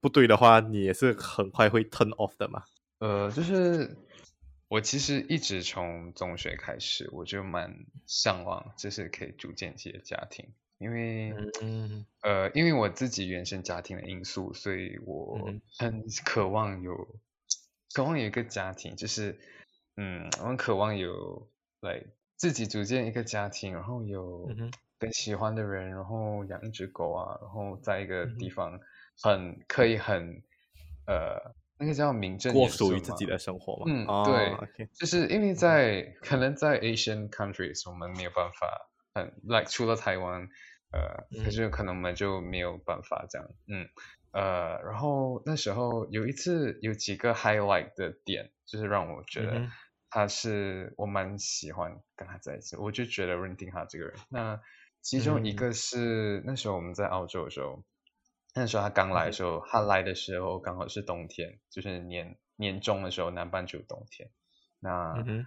[0.00, 2.64] 不对的话，你也是很快会 turn off 的嘛。
[3.00, 3.96] 呃，就是
[4.68, 15.38] 我其实一直从中学开始，我就蛮向往，就是可以组建自己的家庭，因为，嗯，呃，因为我自己原生家庭的因素，所以我
[15.78, 17.20] 很渴望有，嗯、
[17.94, 19.38] 渴望有一个家庭，就是，
[19.96, 22.02] 嗯，我很渴望有来
[22.36, 24.48] 自己组建一个家庭，然后有
[24.98, 28.76] 跟喜欢的人，然后养一只狗啊，然后在一个地方。
[28.76, 28.80] 嗯
[29.22, 30.42] 很可以很，
[31.06, 33.84] 呃，那个叫名正言顺过属于自己的生活嘛。
[33.86, 34.24] 嗯，哦、
[34.76, 40.48] 对.就是因为在可能在 Asian countries 我们没有办法很 like 除了台湾，
[40.92, 43.88] 呃，嗯、可是可能我们就没有办法这样，嗯，
[44.32, 49.68] 呃，然后那时候有一次有几个 highlight 的点，就是让我觉得
[50.08, 54.14] 他是我蛮喜欢跟他在一起，嗯、我就觉得认定他这个人。
[54.30, 54.60] 那
[55.02, 57.84] 其中一个是、嗯、那时候我们在澳洲的时候。
[58.54, 64.28] 那时候他刚来的时候，他来的时候刚好是冬天，就是年年中的时候，南半球冬天。
[64.80, 65.46] 那、嗯、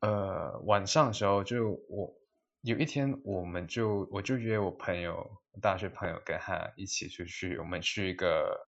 [0.00, 2.14] 呃晚上的时候就，就我
[2.60, 8.68] 有一天，我们就我就约我朋友，大学朋友跟他一起出去，我们去一个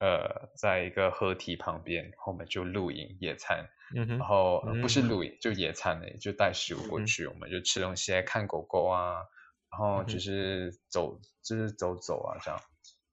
[0.00, 9.22] 呃，在一个河堤旁边，然后我们就露营野餐，嗯、然后、呃、不是露营、嗯、就野餐的，就带食物过去、嗯，我们就吃东西，看狗狗啊，
[9.70, 12.60] 然后就是走，就是走走啊这样。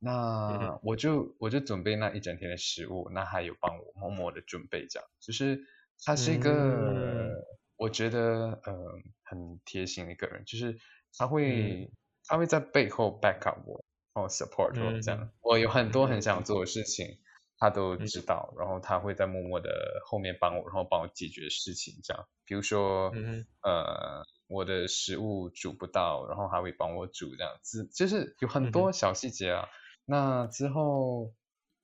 [0.03, 5.63] 那我就我就准备那一整天的食物，那还有帮我默默的准备这样，就是
[6.03, 7.31] 他是一个、嗯、
[7.77, 10.75] 我觉得嗯、呃、很贴心的一个人，就是
[11.15, 11.91] 他会、嗯、
[12.25, 13.85] 他会在背后 back up 我，
[14.15, 17.17] 然后 support 我这样、嗯，我有很多很想做的事情，嗯、
[17.59, 29.69] 他都知道，然后他会在默默的后面帮我，然后帮我解决事情这样，比如说、嗯、呃我的食物煮不到，然后他会帮我煮这样子，就是有很多小细节啊。
[29.69, 31.33] 嗯那之后，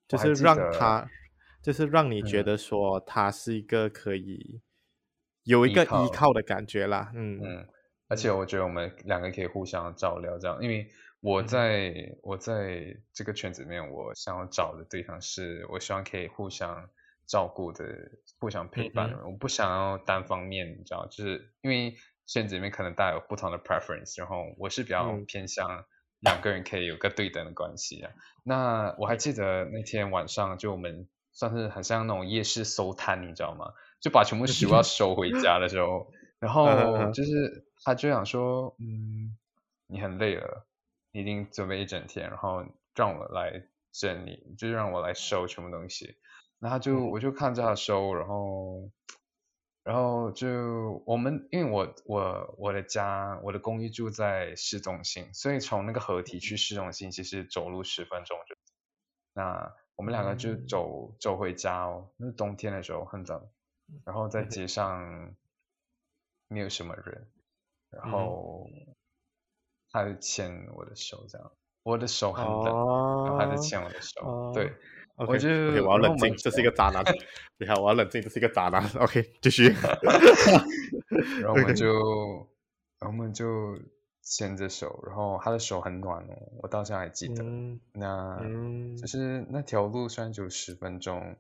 [0.08, 1.08] 就是让他，
[1.62, 4.62] 就是让你觉得说他是一个可以
[5.44, 7.12] 有一个依靠的感觉啦。
[7.14, 7.68] 嗯嗯，
[8.10, 10.90] 而且我觉得我们两个可以互相照料，这样，因为
[11.22, 16.90] 我在、嗯、我在这个圈子里面，我想要找的对象是我希望可以互相
[17.28, 17.86] 照顾的、
[18.40, 19.24] 互相陪伴的人。
[19.24, 25.86] 嗯、我不想要单方面，你知道，就是因为圈子里面可能大家有不同的 preference，然后我是比较偏向、嗯。
[26.20, 28.12] 两个人可以有个对等的关系啊。
[28.44, 33.74] 那我还记得那天晚上，就我们算是很像那种夜市收摊，你知道吗？
[34.00, 39.38] 就把全部食物要收回家的时候，然后就是他就想说，嗯，
[39.88, 40.68] 你很累了，
[41.12, 42.66] 你已经准备一整天，然后
[42.96, 46.18] 让我来整理，就让我来收全部东西。
[46.60, 48.90] 然后就我就看着他收，然后。
[49.88, 58.56] 然后就我们，因为我我我的家，我的公寓住在市中心，所以从那个河堤去市中心，其实走路十分钟就。
[59.32, 63.50] 那我们两个就走、嗯、走回家哦，那冬天的时候很冷，
[64.04, 65.34] 然后在街上
[66.50, 67.26] 没有什么人，
[67.90, 68.68] 然后
[69.90, 71.50] 他就牵我的手，这样，
[71.84, 74.70] 我的手很冷，哦、然后他就牵我的手，哦、对。
[75.18, 77.04] Okay, 我就 okay, 我要冷静，这是一个渣男。
[77.58, 78.84] 你好，我要冷静，这是一个渣男。
[79.00, 79.68] OK， 继续。
[81.42, 82.48] 然后我们就.
[83.00, 83.78] 我们就
[84.24, 87.44] 牵着手，然后他的手很暖哦，我到现在还记得。
[87.44, 91.36] 嗯、那，嗯、就是那条路虽然只有十分钟，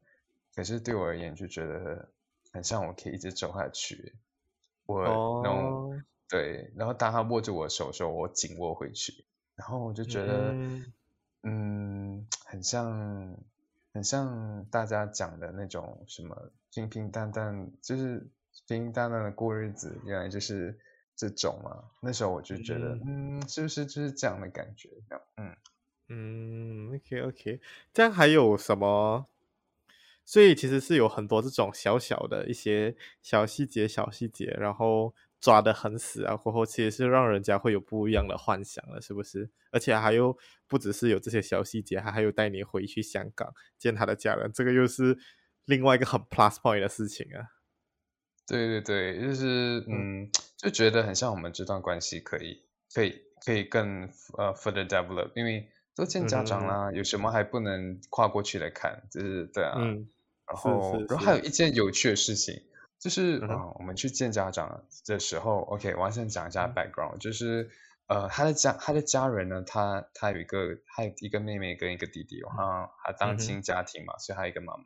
[0.56, 2.10] 可是对我而言就觉得
[2.52, 4.14] 很像我可以一直走下去。
[4.86, 5.94] 我，哦、然后
[6.30, 9.26] 对，然后当他握着我的手的时候，我紧握回去，
[9.56, 10.94] 然后我就觉得，嗯，
[11.42, 13.36] 嗯，很像。
[13.98, 18.20] 很像大家讲的那种什么平平淡淡，就是
[18.68, 20.78] 平平淡淡的过日子，原来就是
[21.16, 21.84] 这种嘛。
[22.00, 24.88] 那时候我就觉得，嗯，嗯，是不是就是这样的感觉？
[25.38, 25.56] 嗯
[26.10, 27.60] 嗯，OK OK，
[27.92, 29.26] 这样还有什么？
[30.24, 35.16] 所以其实是有很多这种小小的一些小细节、小细节，然后。
[35.40, 36.36] 抓得很死啊！
[36.36, 39.50] 过后其实是让人家会有不一样的幻想了，是不是？
[39.72, 40.36] 而且还有
[40.68, 45.18] 不只是有这些小细节，还还有带你回去香港见他的家人，这个又是
[45.66, 47.54] 另外一个很 plus point 的事情啊。
[48.48, 52.64] 对对对，就是嗯，就觉得很像我们这段关系可以
[52.94, 54.04] 可以可以更
[54.38, 59.04] 呃 further develop，因为都见家长啦，嗯、有什么还不能跨过去来看？
[59.12, 60.10] 就是对啊，嗯、
[60.48, 62.64] 然后是是是然后还有一件有趣的事情。
[63.00, 67.70] 就是嗯、呃，我们去见家长的时候，OK，我要先讲一下 background，、嗯、就是
[68.08, 74.84] 呃，他的家他的家人呢，他他有一个他有一个妹妹跟一个弟弟，然后他单亲家庭嘛，嗯、所以他有一个妈妈。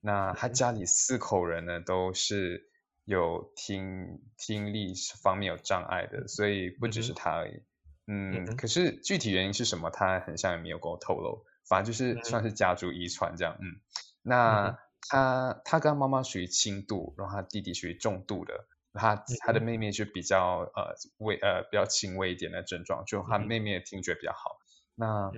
[0.00, 2.70] 那他家里四口人呢，都是
[3.04, 7.64] 有听听力方面有障碍的，所以不只是他而已。
[8.06, 11.44] 嗯可是具体原因是什么，他很像也没有跟我透露。
[11.68, 13.56] 反正就是算是家族遗传这样。
[13.60, 13.80] 嗯，
[14.22, 14.78] 那。
[14.98, 24.58] 嗯他他跟他妈妈属于轻度，然后他弟弟属于重度的，他他的妹妹就比较呃微呃比较轻微一点的症状，就他妹妹的听觉比较好。
[24.94, 25.30] 那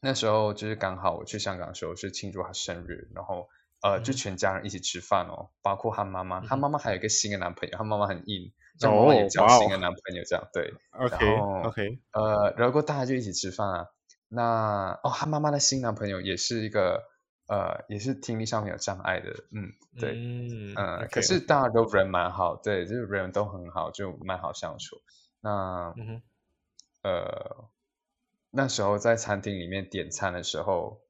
[0.00, 3.48] 那时候就是刚好我去香港的时候是庆祝他生日，然后
[3.82, 10.72] 呃就全家人一起吃饭哦，包括他妈妈，他妈妈还有一个新的男朋友，他妈妈很硬，叫妈妈也交新的男朋友这样对。
[10.92, 11.26] OK
[11.68, 13.86] OK，呃，然后大家就一起吃饭啊。
[14.28, 17.12] 那哦，他妈妈的新男朋友也是一个。
[17.46, 19.70] 呃，也是听力上面有障碍的，嗯，
[20.00, 21.14] 对，嗯，呃、okay.
[21.16, 25.02] 可是大家都人蛮好，对，就是人都很好，就蛮好相处。
[25.42, 26.22] 那，嗯、
[27.02, 27.68] 呃，
[28.50, 31.02] 那时候在餐厅里面点餐的时候，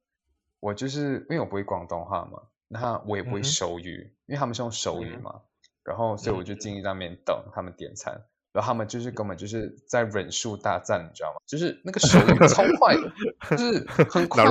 [0.59, 5.41] 我就是因为我不会广东话嘛，那我也不会手语，嗯、因为他们是用手语嘛，嗯、
[5.85, 11.39] 然后所以我就进去那边等他们点餐，嗯、然后他们就是根本就是在忍术大战，你知道吗？
[11.45, 14.45] 就是那个手语超快的，就是很 快。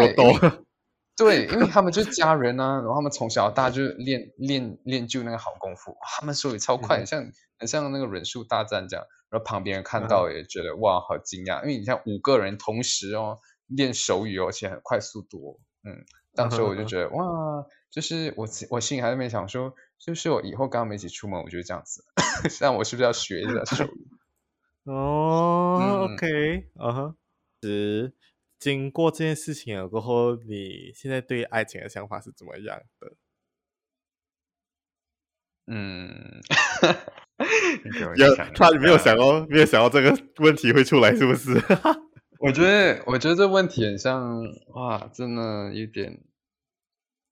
[1.17, 9.07] 对， 因为他们就是家人啊，然后他们从小到大就练练练就那个好功夫，他们手语超快，嗯、像很像那个忍术大战这样。
[9.31, 16.05] 然后旁边人看到也觉得、嗯、哇，好惊讶，因为你像五个人同时哦练手语哦，而且很快速度、哦，嗯，
[16.37, 22.05] 当时我就觉得、嗯、哇，就是我我心里还在那边想说，就是我以后跟他们一起出门，我就这样子，
[22.62, 24.09] 那我是不是要学一下手语？
[24.91, 27.17] 哦、oh,，OK，嗯哼，
[27.62, 28.12] 是。
[28.59, 33.17] 经过这件事情了过后，你现在对爱情的想法是怎么样的？
[35.67, 36.41] 嗯，
[38.17, 41.53] 有他没有想到，没有想到这个问题会出来，是不是？
[42.41, 44.43] 我觉得，我觉得这问题很像，
[44.75, 46.23] 哇，真的有点，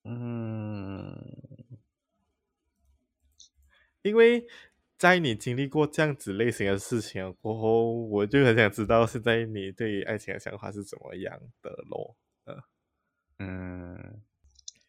[0.04, 1.16] 嗯，
[4.02, 4.46] 因为。
[5.02, 12.16] 在你经历过这样子类型的事情过后，我就很想知道现在你对于爱情的想法是怎么样的咯？
[13.40, 14.22] 嗯，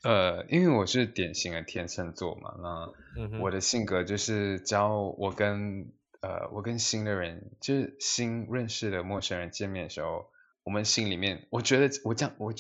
[0.04, 5.92] 呃，因为我是典型的天秤座嘛，那我的性格就是，只要我跟
[6.22, 10.28] 呃我跟新的人，就是新认识的陌生人见面的时候，
[10.62, 12.54] 我们心里面，我觉得我这样我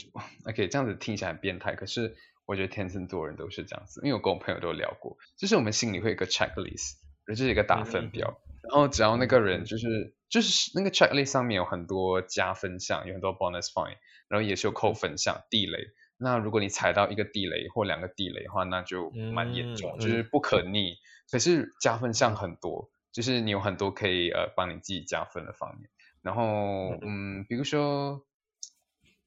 [0.45, 2.15] OK 这样子听起来很变态，可是
[2.47, 6.93] 我觉得天秤座人都是这样子，因为我跟我朋友都聊过，就是我们心里会有一个 checklist。
[7.25, 13.97] 这是一个打分表，嗯、然后只要那个人就是就是那个 checklist 上面有很多加分项，有很多 bonus point，
[14.27, 15.77] 然后也是有扣分项地雷。
[16.17, 20.91] 那如果你踩到一个地雷或两个地雷的话，那就蛮严重，嗯、就是不可逆。
[20.91, 20.97] 嗯、
[21.31, 25.89] 可是加分项很多，就是你有很多可以呃帮你自己加分的方面。
[26.21, 28.25] 然后嗯，嗯，比如说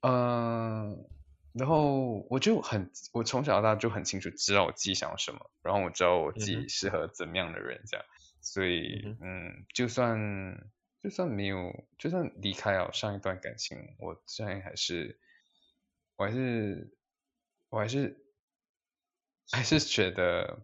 [0.01, 0.91] 嗯。
[0.93, 0.97] 呃
[1.59, 6.69] 然后我就很，我从小到大就很清楚知道我自己想要什么，然后我知道我自己。
[6.69, 8.07] 适合怎么样的人，这样，
[8.41, 10.71] 所以嗯，嗯，就算
[11.03, 15.19] 就算没有，就算离开了上一段感情，我现在还是，
[16.17, 16.97] 我还是，
[17.71, 18.17] 我还是，
[19.51, 20.59] 还是觉得，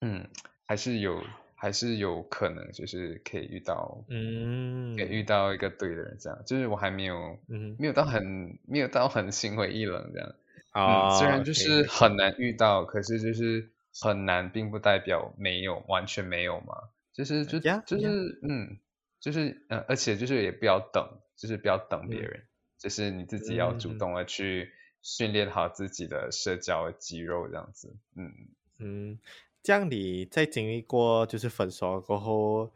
[0.00, 0.28] 嗯，
[0.66, 1.22] 还是有
[1.58, 6.42] 还是有可能就是可以遇到，嗯，可以遇到一个对的人这样。
[6.46, 10.34] 就是我还没有，嗯，没有到很没有到很心灰意冷这样。
[10.72, 13.70] 啊、嗯，虽然就是很难遇到.可是就是
[14.02, 16.74] 很难，并不代表没有，完全没有嘛。
[17.14, 18.78] 就是就、就是.嗯，
[19.18, 22.46] 就是嗯，而且就是也不要等，就是不要等别人，嗯、
[22.78, 27.96] 就是你自己要主动的去训练好自己的社交肌肉这样子。
[28.14, 28.30] 嗯
[28.78, 29.18] 嗯，
[29.66, 32.72] 这样你在经历过就是分手过后，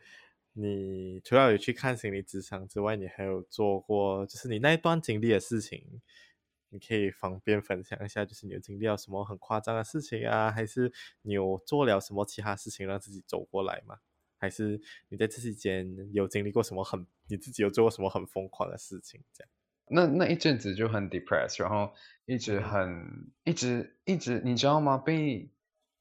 [0.54, 6.02] 你除了有去看心理咨商之外，你还有做过就是你那一段经历的事情。
[6.70, 13.98] 你可以方便分享一下，就是你有经历了什么很夸张的事情啊，还是你有做了什么其他事情让自己走过来吗？
[14.36, 14.80] 还是
[15.10, 19.22] 你在这期间有经历过什么很你自己有做过什么很疯狂的事情？
[19.32, 19.50] 这样？
[19.86, 21.92] 那那一阵子就很 depressed，然后
[22.26, 24.98] 一直很、嗯、一直一直，你知道吗？
[24.98, 25.48] 被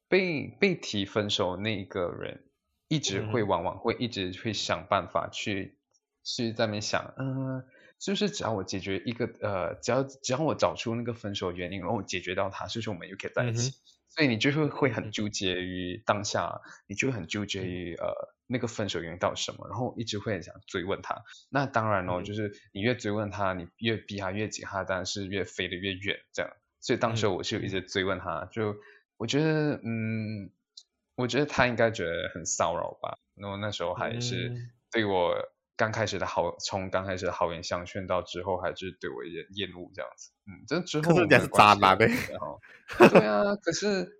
[0.09, 2.43] 被被提分手那个人，
[2.89, 5.77] 一直会往往会一直会想办法去
[6.25, 7.65] 去在那边想，嗯、呃。
[7.99, 13.71] 就是只要我解决一个呃，只要只要我找出那个分手原因，然后我解决到它，就是我们又可以在一起。
[13.71, 13.75] 嗯、
[14.07, 18.07] 所以你就会会很纠结于当下，你就会很纠结于呃
[18.47, 21.25] 那个分手原因到什么，然后一直会很想追问他。
[21.49, 26.49] 那当然哦，嗯、就是你越追问他，你越逼他越紧，他当然是越飞得越远这样。
[26.79, 28.77] 所以当时我是一直追问他，嗯、就
[29.19, 30.49] 我觉得嗯，
[31.13, 33.19] 我觉得他应该觉得很骚扰吧。
[33.35, 34.51] 然后那时候还是
[34.89, 35.35] 对我。
[35.79, 40.29] 刚开始的好，从刚开始的好言相劝到之后，还是对我有点厌恶这样子。
[40.45, 42.05] 嗯，这之后可是渣男的。
[42.97, 44.11] 对啊，可是，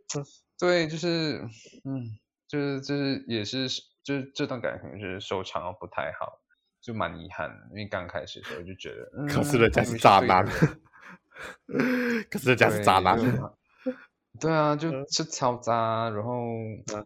[0.57, 1.41] 对，就是，
[1.83, 3.67] 嗯，就是就是也是，
[4.05, 6.39] 就是这段感情是收场不太好，
[6.81, 7.67] 就蛮遗憾的。
[7.71, 13.19] 因为刚开始的时候就觉得，嗯、 可是人家是渣男，可是人家是渣男。
[14.39, 16.09] 对啊，就是超渣。
[16.09, 16.33] 然后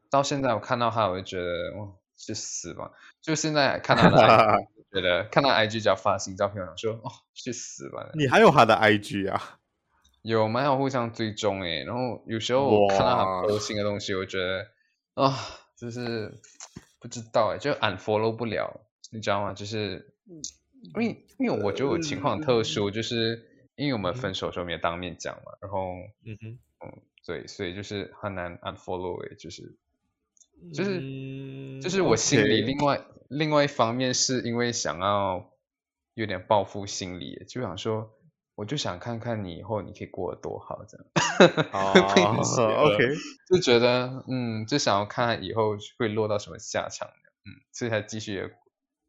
[0.10, 1.88] 到现在我看到他，我就觉得哇。
[2.16, 2.90] 去死吧！
[3.22, 4.58] 就现在看到他
[4.94, 8.12] 觉得看到 IG 只要发新照片，我说哦，去死吧！
[8.14, 9.60] 你还有他的 IG 啊？
[10.22, 11.84] 有，蛮有互相追踪诶。
[11.84, 14.60] 然后有时候我看到他 po 新的东西，我觉得
[15.16, 15.34] 啊、哦，
[15.76, 16.40] 就是
[17.02, 18.80] 不知道诶，就 unfollow 不了，
[19.12, 19.52] 你知道吗？
[19.52, 25.80] 就是因为因为我觉得我情况很特殊，就是因为我们分手的时候没有当面讲嘛，然后
[26.26, 26.60] 嗯哼
[27.24, 29.76] 嗯，对，所以就是很难 unfollow 诶，就是。
[30.74, 33.04] 就是、嗯，就是我心里另外、okay.
[33.28, 35.52] 另外一方面是因为想要
[36.14, 38.10] 有点报复心理，就想说，
[38.56, 41.06] 我就想看看你以后你可以过得多好这样。
[41.74, 43.14] 哦，OK，
[43.50, 47.10] 就觉得嗯，就想要看看以后会落到什么下场
[47.44, 48.54] 嗯，所以才继续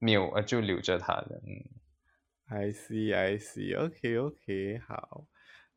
[0.00, 1.70] 没有呃就留着他的嗯。
[2.46, 5.24] I see, I see, OK, OK，好，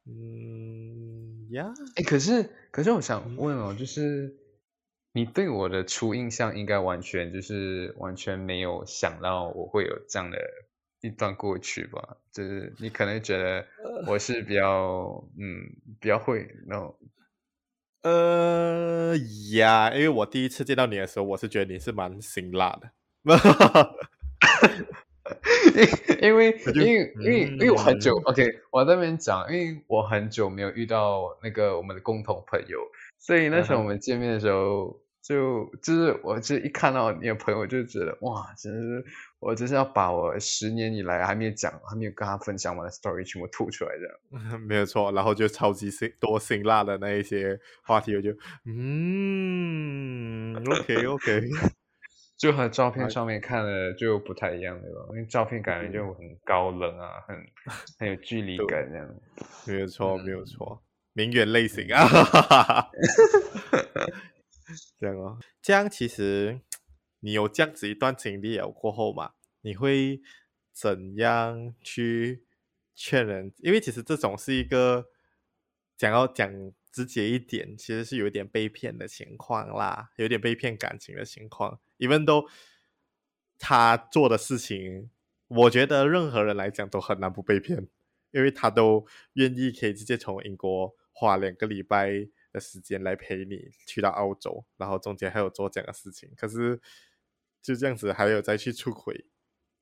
[0.07, 4.35] 嗯呀，哎、yeah?，可是可是我想问哦，就是。
[5.13, 10.37] 你对我的初印象应该完全就是完全没有想到我会有这样的
[11.01, 12.17] 一段过去吧？
[12.31, 13.65] 就是你可能觉得
[14.05, 16.95] 我是比较嗯比较会那种
[18.03, 19.15] 呃
[19.53, 22.91] 呀，因为我第一次见到你的时候，我是觉得你是蛮辛辣的，
[26.21, 32.79] 因为 因为因为因为我很久 OK 我在那边讲，因为我很久没有遇到那个我们的共同朋友，
[33.17, 34.99] 所以那时候我们见面的时候。
[35.19, 39.03] 就就是我，就一看到你的朋友，我就觉得哇，真是
[39.39, 44.05] 我就是要把我十年以来还没有讲、还没有跟他分享完的 story 全部吐出来这
[44.39, 44.61] 样。
[44.65, 48.31] 没有错，然后就超级辛多辛辣的那一些话题，我就
[48.65, 51.41] 嗯，OK OK，
[52.37, 55.07] 就和照片上面看的就不太一样对吧？
[55.09, 57.35] 因为照片感觉就很高冷啊，很
[57.97, 59.15] 很有距离感这样。
[59.65, 60.83] 没有错，没有错，
[61.13, 62.07] 名媛类型啊。
[64.99, 66.61] 这样哦，这样其实
[67.21, 69.31] 你有这样子一段经历了过后嘛，
[69.61, 70.21] 你会
[70.71, 72.45] 怎样去
[72.93, 73.51] 劝人？
[73.57, 75.07] 因为其实这种是一个
[75.97, 76.51] 讲要讲
[76.91, 81.79] 直接一点，其实是有点被骗的情况啦，有点被骗感情的情况。
[81.99, 82.47] Even though
[83.59, 85.09] 他做的事情，
[85.47, 87.87] 我觉得任何人来讲都很难不被骗，
[88.31, 92.29] 因为他都愿意可以直接从英国花两个礼拜。
[92.53, 96.79] 的时间来陪你去到澳洲，然后中间还有做这样的事情，可是
[97.61, 99.25] 就这样子还有再去出轨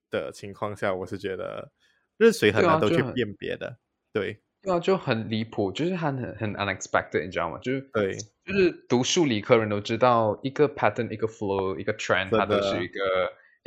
[0.09, 1.71] 的情况下，我是觉得
[2.17, 3.77] 任谁很难都去辨别的，
[4.11, 7.59] 对，对啊，就很离谱，就是很很很 unexpected，你知道吗？
[7.59, 12.99] 就是对，就是读数理科人都知道一个 pattern，一个 flow，一个 trend，它都是一个。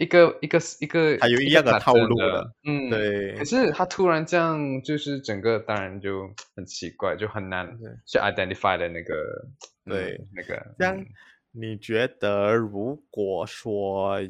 [0.00, 3.36] 一个一个一个，还有一样的套路的，嗯，对。
[3.36, 7.76] 可是他突然这样，就是整个当然就很奇怪，就很难
[8.06, 9.48] 去 identify 的那个，
[9.84, 10.74] 对，嗯、那个。
[10.78, 11.04] 这样，
[11.50, 14.20] 你觉得如果说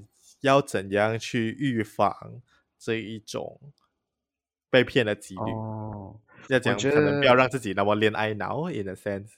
[0.40, 2.16] 要怎样去预防
[2.78, 3.60] 这一种
[4.70, 5.50] 被骗的几率？
[5.52, 6.18] 哦，
[6.48, 9.32] 要讲可能不要让自己那么恋爱脑，in a sense。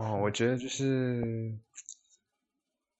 [0.00, 1.54] 哦，我觉得就是，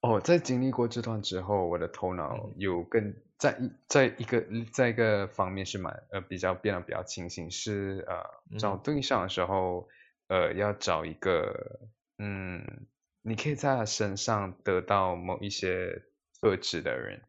[0.03, 9.88] 哦，在经历过这段之后，我的头脑有更在一在一个在一个方面是蛮呃比较变得比较清醒，是呃找对象的时候，
[10.28, 11.88] 嗯、呃要找一个
[12.18, 12.86] 嗯，
[13.22, 16.03] 你可以在他身上得到某一些
[16.38, 17.22] 特质的人。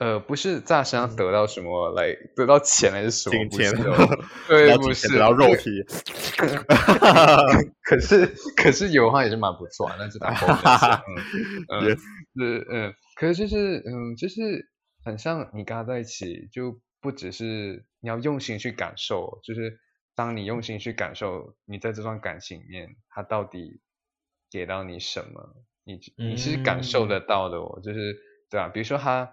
[0.00, 3.36] 呃，不是在身上得到什么来得到钱还是什么？
[3.50, 3.70] 金钱，
[4.48, 5.84] 对，不是得到肉体。
[7.84, 8.26] 可是
[8.56, 11.04] 可是有的话也是蛮不错，那是打工的。
[11.06, 11.98] 嗯嗯
[12.34, 14.70] 是嗯，可是就是嗯，就是
[15.04, 19.78] 很像你跟他在一起，就不只是你要用心去感受，就是
[20.14, 23.82] 当你用心去感受你在这段感情里面，他到底
[24.50, 28.16] 给到你什么，你你是感受得到的哦，就是
[28.48, 29.30] 对啊，比如说他。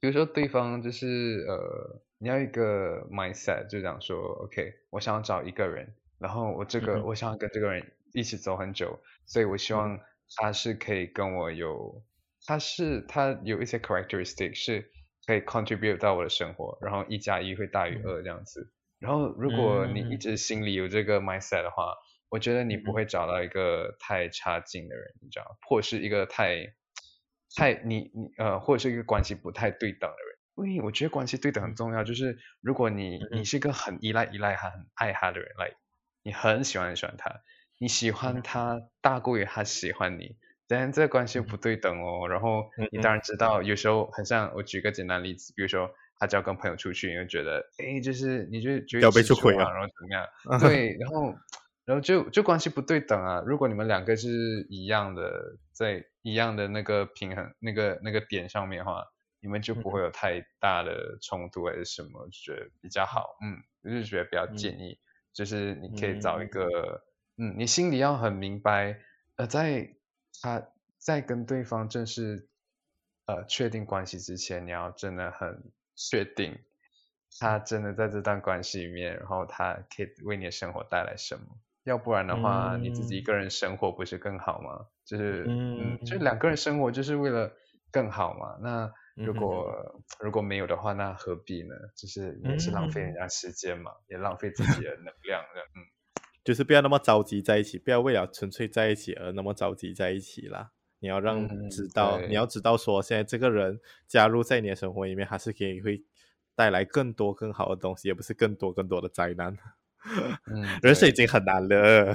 [0.00, 10.00] 比如说，对方就是呃，你要一个 mindset，就这样说，OK，我想要找一个人，然后我这个、嗯、我想要跟这个人一起走很久，所以我希望
[10.36, 12.02] 他是可以跟我有，
[12.46, 14.90] 他是他有一些 characteristic 是
[15.26, 18.72] 可以 contribute 到我的生活，然后一加一会大于二这样子。
[19.00, 21.94] 然后如果你一直心里有这个 mindset 的话，
[22.30, 26.72] 我觉得你不会找到一个太差劲的人，你知道，或是一个太。
[27.56, 32.04] 太你你呃，或者是一个关系不太对等的人，因为我觉得关系对等很重要。
[32.04, 35.72] 就是如果你你是一个很依赖依赖他、很爱他的人，来，
[36.22, 37.40] 你很喜欢很喜欢他，
[37.78, 40.36] 你喜欢他大过于他喜欢你，
[40.68, 42.28] 但这个关系不对等哦。
[42.28, 50.26] 然后你当然知道，有时候很像我举个简单例子，比如说他只要跟朋友出去，你会觉得哎，就是你就觉得要被出轨啊，然后怎么样？
[50.60, 51.34] 对，然后。
[51.86, 53.42] 然后就就关系不对等啊！
[53.44, 59.04] 如果你们两个是一样的，在一样的那个平衡那个那个点上面的话，
[59.40, 63.36] 你们就不会有太大的冲突还是什么，就觉得比较好。
[63.42, 64.98] 嗯，就是觉得比较建议，嗯、
[65.32, 67.02] 就是你可以找一个，
[67.38, 69.00] 嗯，嗯，你心里要很明白，
[69.36, 69.96] 呃，在
[70.42, 70.68] 他
[70.98, 72.50] 在跟对方正式
[73.26, 76.58] 呃确定关系之前，你要真的很确定
[77.38, 81.46] 他真的在这段关系里面，然后他可以为你的生活带来什么。
[81.84, 84.86] 要不然的话，嗯、你自己一个人生活不是更好吗？
[85.10, 87.52] 就是，嗯，嗯，就两个人生活就是为了
[87.90, 88.56] 更好嘛。
[88.62, 91.74] 那如果、嗯、如果没有的话，那何必呢？
[91.96, 95.60] 就是也是浪费人家时间嘛，嗯、也浪费自己的能量的。
[95.74, 95.82] 嗯，
[96.44, 100.70] 就是不要那么着急在一起，不要为了纯粹在一起而那么着急在一起啦。
[101.00, 106.04] 你要让知道，嗯、你要知道说，现在这个人加入在你的生活里面，还是可以会
[106.54, 109.56] 带来更多更好的东西，也不是更多更多的灾难。
[110.46, 112.14] 嗯， 人生已经很难了，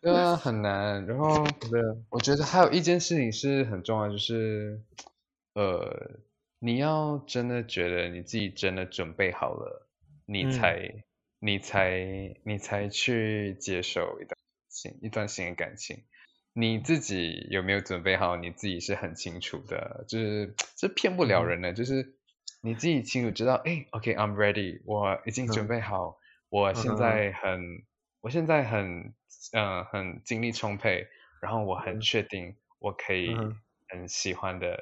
[0.00, 1.04] 对 啊，很难。
[1.06, 1.80] 然后，对，
[2.10, 4.80] 我觉得还有一件事情是很重要，就是，
[5.54, 6.20] 呃，
[6.58, 9.88] 你要真的觉得你自己真的准备好了，
[10.26, 11.02] 你才，嗯、
[11.40, 14.36] 你才，你才去接受一段
[14.68, 16.04] 新一段新的感情。
[16.52, 18.36] 你自己有没有准备好？
[18.36, 22.16] 你自己是很清楚的，就是这骗不了人的，嗯、就是
[22.62, 26.08] 你自己清楚知道，哎，OK，I'm ready，我已经准备好。
[26.08, 26.14] 嗯
[26.50, 27.82] 我现在很，uh.
[28.22, 29.14] 我现在很，
[29.52, 31.06] 嗯、呃，很精力充沛，
[31.40, 33.34] 然后我很确定我可以
[33.88, 34.76] 很喜欢的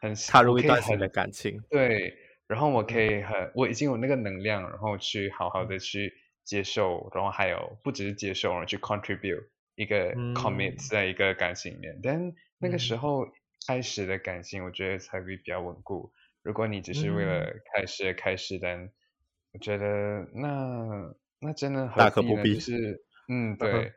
[0.00, 0.02] ，uh.
[0.02, 2.14] 很踏入一段新的感情，对，
[2.46, 6.12] 然后我可以很，我已经有那个能量，然后去好好的去
[6.44, 13.26] 接受，然后还有不只是接受，然后去 contribute 一个 commit 在一个感情里面，嗯、但那个时候
[13.66, 16.12] 开始的感情，我觉得才会比较稳固。
[16.42, 17.44] 如果你只是为了
[17.74, 18.88] 开始而开始，但
[19.52, 23.92] 我觉得那那真的很大可不必，是嗯对，uh.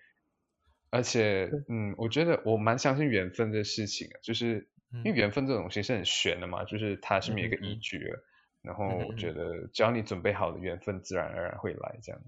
[0.92, 4.68] 而且嗯，我觉得我蛮相信缘分这事情，就是
[5.04, 8.20] 因为缘分这种东西是很玄的嘛，就是它是没有一个依据的，uh.
[8.64, 12.22] 然后我觉得只要你准备好了，缘分自然而然会来，这样。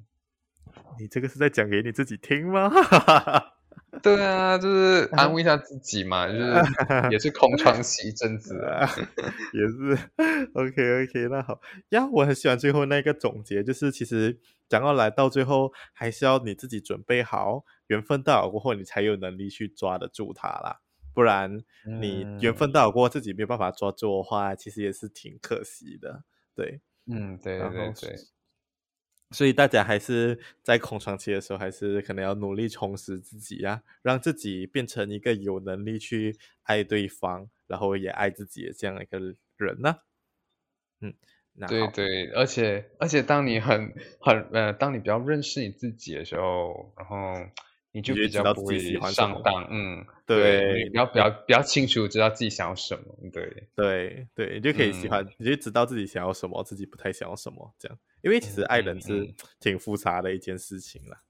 [1.00, 2.70] 你这个是在讲给你自己听吗？
[4.02, 6.54] 对啊，就是安慰一下自己嘛，就是
[7.12, 8.88] 也是空窗期一阵子啊，
[9.54, 9.98] 也是。
[10.54, 20.80] OK OK，那好呀，我很喜欢最后那个总结，就是其实讲到来到最后，还是要你自己准备好，缘分到了过后，你才有能力去抓得住它啦。
[21.14, 21.62] 不然
[22.00, 26.24] 你缘分到了过后，自己没有办法抓住的话，其实也是挺可惜的。
[26.56, 28.16] 对，嗯，对对对对。
[29.32, 39.18] 所以大家还是在空窗期的时候，还是可能要努力充实自己呀、啊，让自己变成一个有能力去爱对方，然后也爱自己的这样一个
[39.58, 39.98] 人呢、啊。
[41.00, 41.14] 嗯，
[41.68, 47.34] 对对，而且而且当你很很呃，当你比较认识你自己的时候，然后
[47.92, 48.80] 你就比较不会
[49.12, 49.68] 上当。
[49.70, 53.04] 嗯，对，你比较比较比较清楚知道自己想要什么。
[53.32, 57.98] 对对对，你就可以喜欢，嗯、你就知道自己想要什么，自己不太想要什么这样。
[58.22, 61.22] 因为其实爱人是挺复杂的一件事情啦。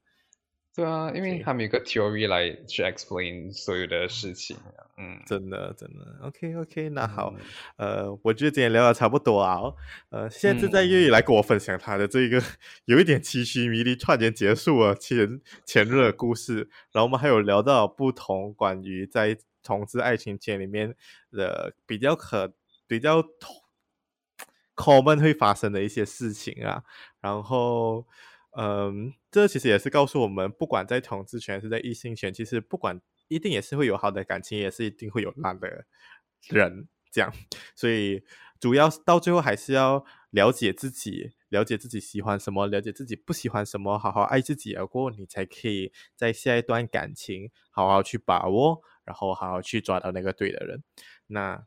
[0.74, 4.56] 对啊，因为他们有个 theory 来去 explain 所有的事情。
[4.96, 6.18] 嗯，真的真的。
[6.22, 7.34] OK OK，那好，
[7.76, 9.60] 嗯、呃，我觉得今天聊的差不多啊。
[10.08, 12.42] 呃，现在在月月来跟我分享他的这个
[12.86, 16.70] 有一点凄凄迷离，突然间结束了前前任的故事。
[16.90, 20.96] 然后我们还有聊到不同关于在同志爱情线里面
[21.32, 22.50] 的比较可
[22.86, 23.22] 比较
[24.82, 26.82] common 会发生的一些事情啊。
[27.20, 28.06] 然后。
[28.54, 35.86] 嗯，这其实也是告诉我们，不管在同志圈还是在异性圈，其实不管一定也是会有好的感情，也是一定会有烂的
[36.50, 37.32] 人，这样。
[37.74, 38.22] 所以
[38.60, 50.84] 主要到最后还是要了解自己，了解自己喜欢什么，了解自己不喜欢什么，好好爱自己，而过你才可以在下一段感情好好去把握，然后好好去抓到那个对的人。
[51.28, 51.64] 那。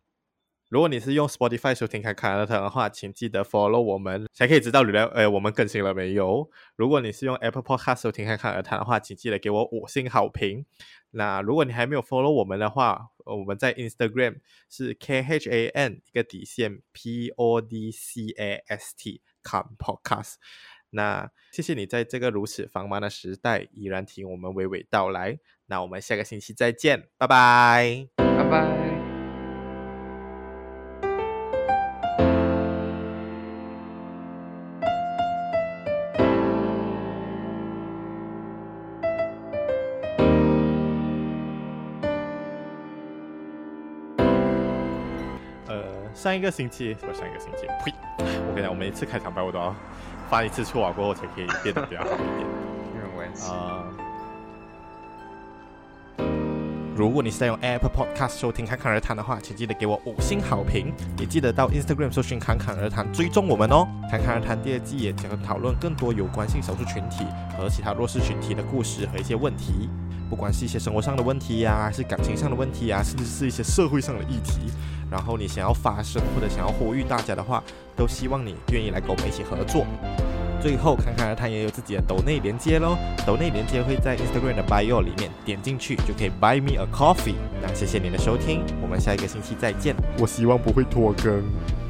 [0.70, 6.50] 如果你是用 Spotify 收听看侃而谈的话，请记得 follow 我们，才可以知道流量呃我们更新了没有。
[6.76, 10.66] 如果你是用 Apple Podcast 收听看侃而谈的话，请记得给我五星好评。
[11.12, 14.38] 那如果你还没有 follow 我们的话，我们在 Instagram
[14.70, 20.36] 是 K H A N 一个底线 P O D C A S T Khan Podcast。
[20.90, 25.38] 那谢谢你在这个如此繁忙的时代依然听我们娓娓道来。
[25.68, 28.95] 那我们下个星期再见，拜拜，拜拜。
[46.26, 47.94] 上一个星期，不，上一个星期，呸！
[48.18, 49.76] 我跟你讲，我每一次开场白我都要
[50.28, 52.48] 犯一次错啊，过后才可以变得比较好一点。
[52.96, 53.86] 没有关系啊。
[56.96, 63.88] 如果你是在用 Apple Podcast 收听侃侃而谈的话，请记得给我五星好评，也记得到 Instagram 搜寻侃侃而谈，追踪我们哦。
[64.10, 67.24] 侃侃而谈第二季也将讨论更多有关性少数群体
[67.56, 69.92] 和其他弱势群体的故事和一些问题，
[70.30, 74.72] 不管是一些生活上的问题呀、是感情上的问题呀、甚至是一些社会上的议题。
[75.12, 77.64] 然后你想要发声或者想要呼吁大家的话，
[77.96, 79.86] 都希望你愿意来跟我们一起合作。
[80.60, 87.36] 最后，看看他也有自己的抖内连接喽，抖内连接会在 Instagram 的 bio 里面，点进去就可以 buy me a coffee。
[87.62, 89.96] 那谢谢您的收听，我们下一个星期再见。
[90.18, 91.85] 我希望不会拖更。